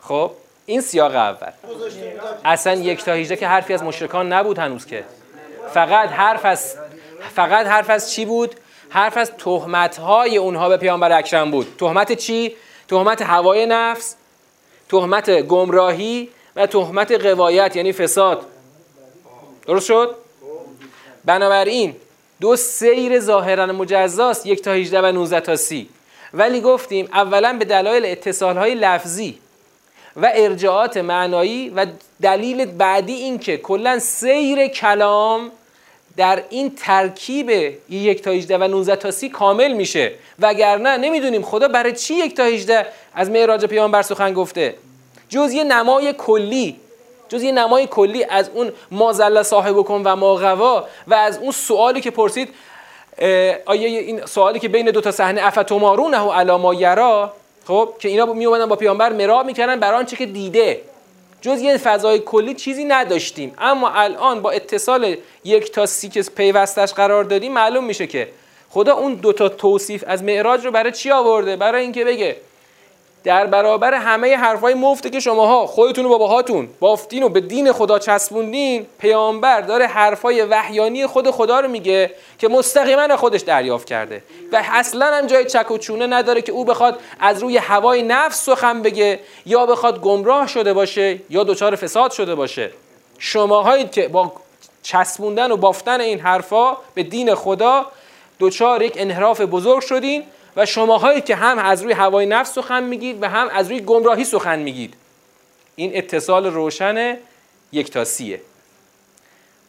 [0.00, 0.30] خب
[0.66, 1.50] این سیاق اول.
[2.44, 5.04] اصلا یک تا 18 که حرفی از مشرکان نبود هنوز که.
[5.74, 6.76] فقط حرف از
[7.34, 8.54] فقط حرف از چی بود؟
[8.88, 11.74] حرف از تهمت های اونها به پیامبر اکرم بود.
[11.78, 12.56] تهمت چی؟
[12.88, 14.16] تهمت هوای نفس
[14.88, 18.46] تهمت گمراهی و تهمت قوایت یعنی فساد.
[19.66, 20.14] درست شد؟
[21.24, 21.96] بنابراین
[22.42, 25.88] دو سیر ظاهرا مجزاست یک تا 18 و 19 تا 30
[26.34, 29.38] ولی گفتیم اولا به دلایل اتصال های لفظی
[30.16, 31.86] و ارجاعات معنایی و
[32.22, 35.50] دلیل بعدی این که کلا سیر کلام
[36.16, 37.50] در این ترکیب
[37.90, 40.12] یک تا 18 و 19 تا 30 کامل میشه.
[40.38, 44.74] وگرنه نمی‌دونیم خدا برای چی یک تا 18 از معراج پیامبر سخن گفته؟
[45.28, 46.76] جز یه نمای کلی.
[47.32, 52.00] جز یه نمای کلی از اون مازل صاحب کن و ماغوا و از اون سوالی
[52.00, 52.48] که پرسید
[53.66, 57.32] آیا این سوالی که بین دو تا صحنه افتمارونه و علاما یرا
[57.66, 60.80] خب که اینا می اومدن با پیامبر مرا می‌کردن برای آنچه که دیده.
[61.40, 63.54] جز یه فضای کلی چیزی نداشتیم.
[63.58, 68.28] اما الان با اتصال یک تا سی که پیوستش قرار دادیم معلوم میشه که
[68.70, 72.36] خدا اون دو تا توصیف از معراج رو برای چی آورده؟ برای اینکه بگه
[73.24, 77.98] در برابر همه حرفای مفته که شماها خودتون و باباهاتون بافتین و به دین خدا
[77.98, 84.22] چسبوندین پیامبر داره حرفای وحیانی خود خدا رو میگه که مستقیما خودش دریافت کرده.
[84.52, 88.44] و اصلا هم جای چک و چونه نداره که او بخواد از روی هوای نفس
[88.44, 92.70] سخن بگه یا بخواد گمراه شده باشه یا دچار فساد شده باشه.
[93.18, 94.32] شماهایی که با
[94.82, 97.86] چسبوندن و بافتن این حرفا به دین خدا
[98.38, 100.22] دوچار یک انحراف بزرگ شدین
[100.56, 104.24] و شماهایی که هم از روی هوای نفس سخن میگید و هم از روی گمراهی
[104.24, 104.94] سخن میگید.
[105.76, 107.18] این اتصال روشن
[107.72, 108.40] یک تا سیه.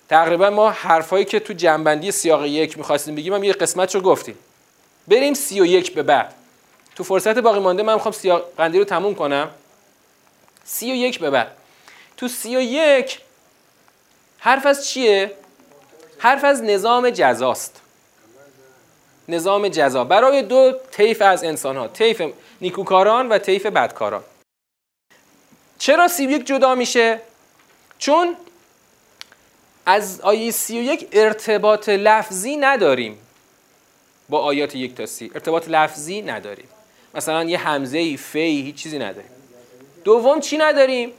[0.10, 4.38] تقریبا ما حرفایی که تو جنبندی سیاق یک می‌خواستیم بگیم هم یه قسمت رو گفتیم.
[5.08, 6.34] بریم سی و یک به بعد.
[6.96, 9.50] تو فرصت باقی مانده من می‌خوام سیاق قندی رو تموم کنم.
[10.64, 11.52] سی و یک به بعد.
[12.18, 13.20] تو سی و یک
[14.40, 15.32] حرف از چیه؟
[16.18, 17.82] حرف از نظام جزاست.
[19.28, 20.04] نظام جزا.
[20.04, 22.22] برای دو طیف از انسان ها طیف
[22.62, 24.24] نیکوکاران و طیف بدکاران.
[25.80, 27.20] چرا سی یک جدا میشه؟
[27.98, 28.36] چون
[29.86, 33.18] از آیه سی و یک ارتباط لفظی نداریم.
[34.30, 35.32] با آیات یک تا سی.
[35.34, 36.68] ارتباط لفظی نداریم.
[37.16, 39.32] مثلا یه همزه ای فی هیچ چیزی نداریم.
[40.04, 41.12] دوم چی نداریم؟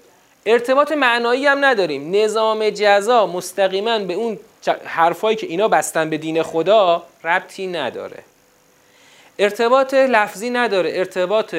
[0.47, 2.17] ارتباط معنایی هم نداریم.
[2.17, 4.39] نظام جزا مستقیما به اون
[4.85, 8.19] حرفایی که اینا بستن به دین خدا ربطی نداره.
[9.39, 10.91] ارتباط لفظی نداره.
[10.95, 11.55] ارتباط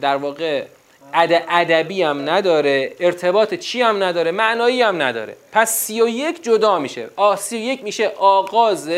[0.00, 0.64] در واقع
[1.48, 2.92] ادبی هم نداره.
[3.00, 5.36] ارتباط چی هم نداره؟ معنایی هم نداره.
[5.52, 7.08] پس سی و یک جدا میشه.
[7.38, 8.90] سی و یک میشه آغاز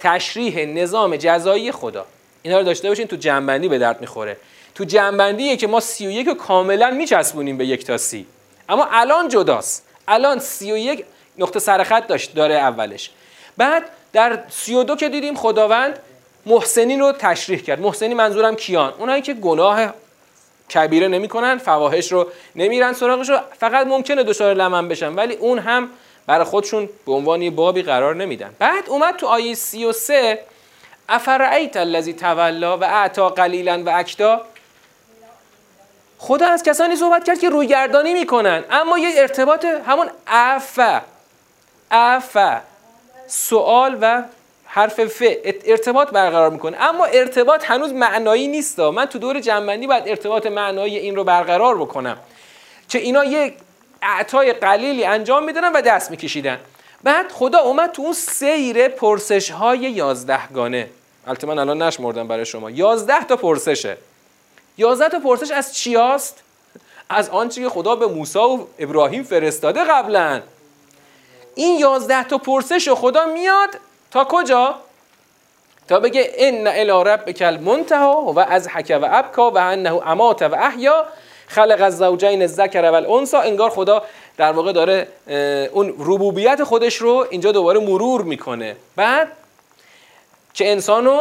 [0.00, 2.06] تشریح نظام جزایی خدا.
[2.42, 4.36] اینا رو داشته باشین تو جنبندی به درد می‌خوره.
[4.74, 8.26] تو جنبندیه که ما سی و یک رو کاملا میچسبونیم به یک تا سی.
[8.68, 9.86] اما الان جداست.
[10.08, 11.04] الان سی و یک
[11.38, 13.10] نقطه سرخط داشت داره اولش.
[13.56, 15.98] بعد در سی و دو که دیدیم خداوند
[16.46, 17.80] محسنین رو تشریح کرد.
[17.80, 18.94] محسنین منظورم کیان.
[18.98, 19.94] اونایی که گناه
[20.74, 22.26] کبیره نمی‌کنن فواحش رو
[22.56, 25.88] نمیرن سراغش رو فقط ممکنه دچار لمن بشن ولی اون هم
[26.26, 28.54] برای خودشون به عنوان یه بابی قرار نمیدن.
[28.58, 30.38] بعد اومد تو آیه 33
[31.08, 34.40] افرعیت الذی تولا و اعطا قلیلا و اکدا
[36.18, 41.02] خدا از کسانی صحبت کرد که رویگردانی می‌کنن اما یه ارتباط همون افا
[41.92, 42.60] افا
[43.26, 44.22] سوال و
[44.64, 45.22] حرف ف.
[45.44, 46.76] ارتباط برقرار می‌کنه.
[46.80, 48.80] اما ارتباط هنوز معنایی نیست.
[48.80, 52.18] من تو دور جنبندی باید ارتباط معنایی این رو برقرار بکنم.
[52.88, 53.54] که اینا یک
[54.02, 56.58] اعطای قلیلی انجام می‌دادن و دست میکشیدن.
[57.02, 60.88] بعد خدا اومد تو اون سیر پرسش های یازدهگانه
[61.26, 62.70] البته من الان نشمردم برای شما.
[62.70, 63.96] یازده تا پرسشه.
[64.78, 66.42] یازده تا پرسش از چی هست؟
[67.08, 70.40] از آنچه که خدا به موسی و ابراهیم فرستاده قبلا.
[71.54, 73.68] این یازده تا پرسش خدا میاد.
[74.10, 74.74] تا کجا؟
[75.88, 80.54] تا بگه ان الی ربک المنتها و از حک و ابکا و انه امات و
[80.54, 81.04] احیا.
[81.46, 84.02] خلق از زوجین الذکر و الانثى انگار خدا
[84.36, 85.08] در واقع داره
[85.72, 88.76] اون ربوبیت خودش رو اینجا دوباره مرور می‌کنه.
[88.96, 89.28] بعد
[90.54, 91.20] که انسانو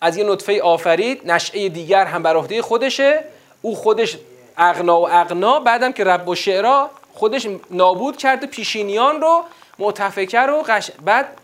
[0.00, 3.24] از یه نطفه آفرید نشعه دیگر هم بر عهده خودشه.
[3.62, 4.16] او خودش
[4.56, 9.44] اغنا و اغنا بعدم که رب و شعرا خودش نابود کرده پیشینیان رو
[9.78, 10.90] متفکر و قش...
[11.04, 11.38] بعد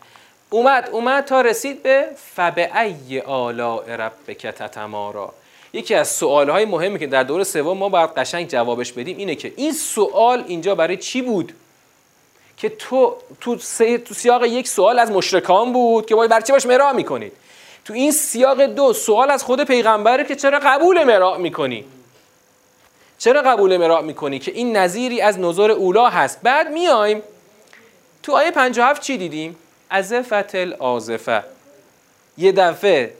[0.50, 5.32] اومد اومد تا رسید به فبعی آلاء ربک تتمارا.
[5.72, 9.52] یکی از سوالهای مهمی که در دور سوم ما باید قشنگ جوابش بدیم اینه که
[9.56, 11.52] این سوال اینجا برای چی بود؟
[12.56, 13.56] که تو تو,
[13.98, 17.32] تو سیاق یک سوال از مشرکان بود که باید برای چی باش مرا می‌کنید؟
[17.84, 21.84] تو این سیاق دو سوال از خود پیغمبره که چرا قبول مراع می‌کنی؟
[23.20, 27.22] چرا قبول مراع می‌کنی که این نظیری از نظر اولا هست؟ بعد میایم
[28.22, 29.56] تو آیه 57 چی دیدیم؟
[29.90, 31.44] ازفت الازفه
[32.38, 33.14] یه دفعه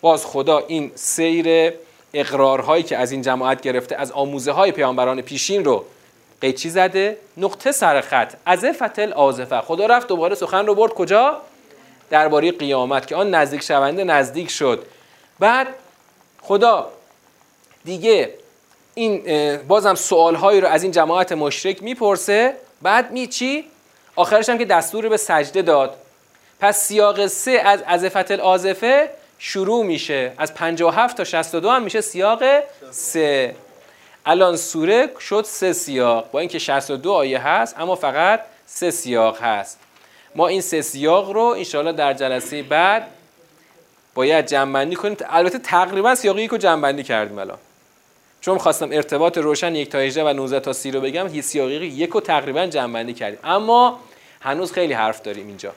[0.00, 1.72] باز خدا این سیر
[2.14, 5.84] اقرارهایی که از این جماعت گرفته از آموزه های پیامبران پیشین رو
[6.40, 8.34] قیچی زده نقطه سر خط.
[8.46, 10.94] ازفت الازفه خدا رفت دوباره سخن رو برد.
[10.94, 11.40] کجا؟
[12.10, 14.86] درباره قیامت که آن نزدیک شونده نزدیک شد.
[15.38, 15.66] بعد
[16.42, 16.88] خدا
[17.84, 18.34] دیگه
[18.94, 23.64] این بازم سوالهایی رو از این جماعت مشرک می‌پرسه بعد می چی؟
[24.16, 25.96] آخرش هم که دستور به سجده داد.
[26.60, 30.32] پس سیاق سه از ازفت الازفه شروع میشه.
[30.38, 32.42] از 57 تا 62 هم میشه سیاق
[32.90, 33.54] سه.
[34.26, 36.30] الان سوره شد سه سیاق.
[36.30, 39.78] با اینکه 62 آیه هست اما فقط سه سیاق هست.
[40.34, 43.06] ما این سه سیاق رو انشاءالله در جلسه بعد
[44.14, 45.16] باید جنبندی کنیم.
[45.28, 47.58] البته تقریبا سیاقی رو جنبندی کردیم الان.
[48.44, 51.74] چون خواستم ارتباط روشن یک تا 18 و 19 تا 30 رو بگم هی سیاقی
[51.74, 53.38] یک رو تقریبا جنبندی کردیم.
[53.44, 54.00] اما
[54.40, 55.72] هنوز خیلی حرف داریم اینجا.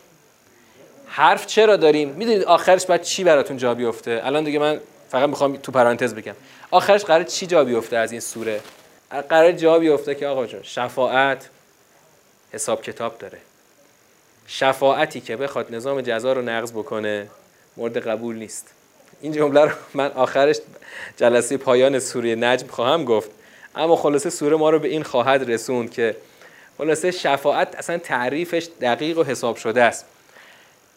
[1.07, 5.55] حرف چرا داریم؟ می‌دونید آخرش بعد چی براتون جا بیفته؟ الان دیگه من فقط می‌خوام
[5.57, 6.33] تو پرانتز بگم.
[6.71, 8.61] آخرش قرار چی جا بیفته از این سوره؟
[9.29, 11.49] قرار جا بیفته که آقا جون شفاعت
[12.51, 13.37] حساب کتاب داره.
[14.47, 17.27] شفاعتی که بخواد نظام جزا رو نقض بکنه
[17.77, 18.67] مورد قبول نیست.
[19.21, 20.57] این جمله رو من آخرش
[21.17, 23.31] جلسه پایان سوره نجم خواهم گفت.
[23.75, 26.15] اما خلاصه سوره ما رو به این خواهد رسوند که
[26.77, 30.05] خلاصه شفاعت اصلا تعریفش دقیق و حساب شده است.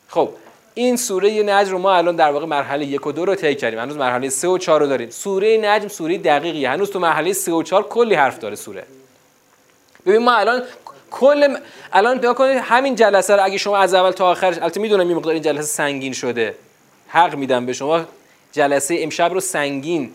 [0.09, 0.29] خب
[0.75, 3.79] این سوره نجم رو ما الان در واقع مرحله یک و دو رو طی کردیم.
[3.79, 5.11] هنوز مرحله سه و چهار رو داریم.
[5.11, 8.85] سوره نجم سوره دقیقی هنوز تو مرحله سه و چهار کلی حرف داره سوره.
[10.07, 10.63] ببین ما الان
[11.11, 11.57] کل
[11.93, 15.17] الان بیا کنید همین جلسه رو اگه شما از اول تا آخرش البته می‌دونم این
[15.17, 16.55] مقدار این جلسه سنگین شده.
[17.11, 18.05] حق میدم به شما.
[18.53, 20.13] جلسه امشب رو سنگین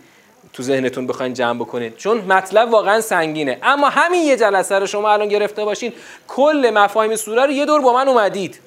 [0.53, 1.97] تو ذهنتون بخواین جمع بکنید.
[1.97, 3.59] چون مطلب واقعا سنگینه.
[3.63, 5.93] اما همین یه جلسه رو شما الان گرفته باشین
[6.27, 8.59] کل مفاهیم سوره رو یه دور با من اومدید.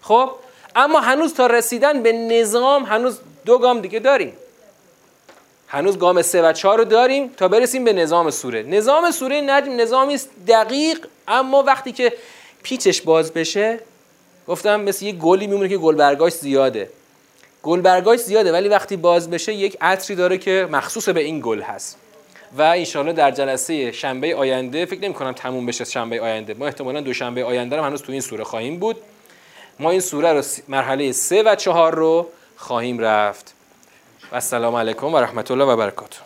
[0.00, 0.30] خب؟
[0.76, 4.32] اما هنوز تا رسیدن به نظام هنوز دو گام دیگه داریم.
[5.68, 8.62] هنوز گام سه و چهار رو داریم تا برسیم به نظام سوره.
[8.62, 12.12] نظام سوره نجم نظامی است دقیق اما وقتی که
[12.62, 13.78] پیچش باز بشه
[14.48, 16.90] گفتم مثل یه گلی میمونه که گلبرگاش زیاده.
[17.62, 21.98] گلبرگاش زیاده ولی وقتی باز بشه یک عطری داره که مخصوص به این گل هست.
[22.58, 26.54] و انشالله در جلسه شنبه آینده فکر نمی کنم تموم بشه شنبه آینده.
[26.54, 28.96] ما احتمالا دو شنبه آینده رو هنوز تو این سوره خواهیم بود.
[29.78, 33.54] ما این سوره رو مرحله سه و چهار رو خواهیم رفت.
[34.32, 36.18] و السلام علیکم و رحمت الله و برکاته.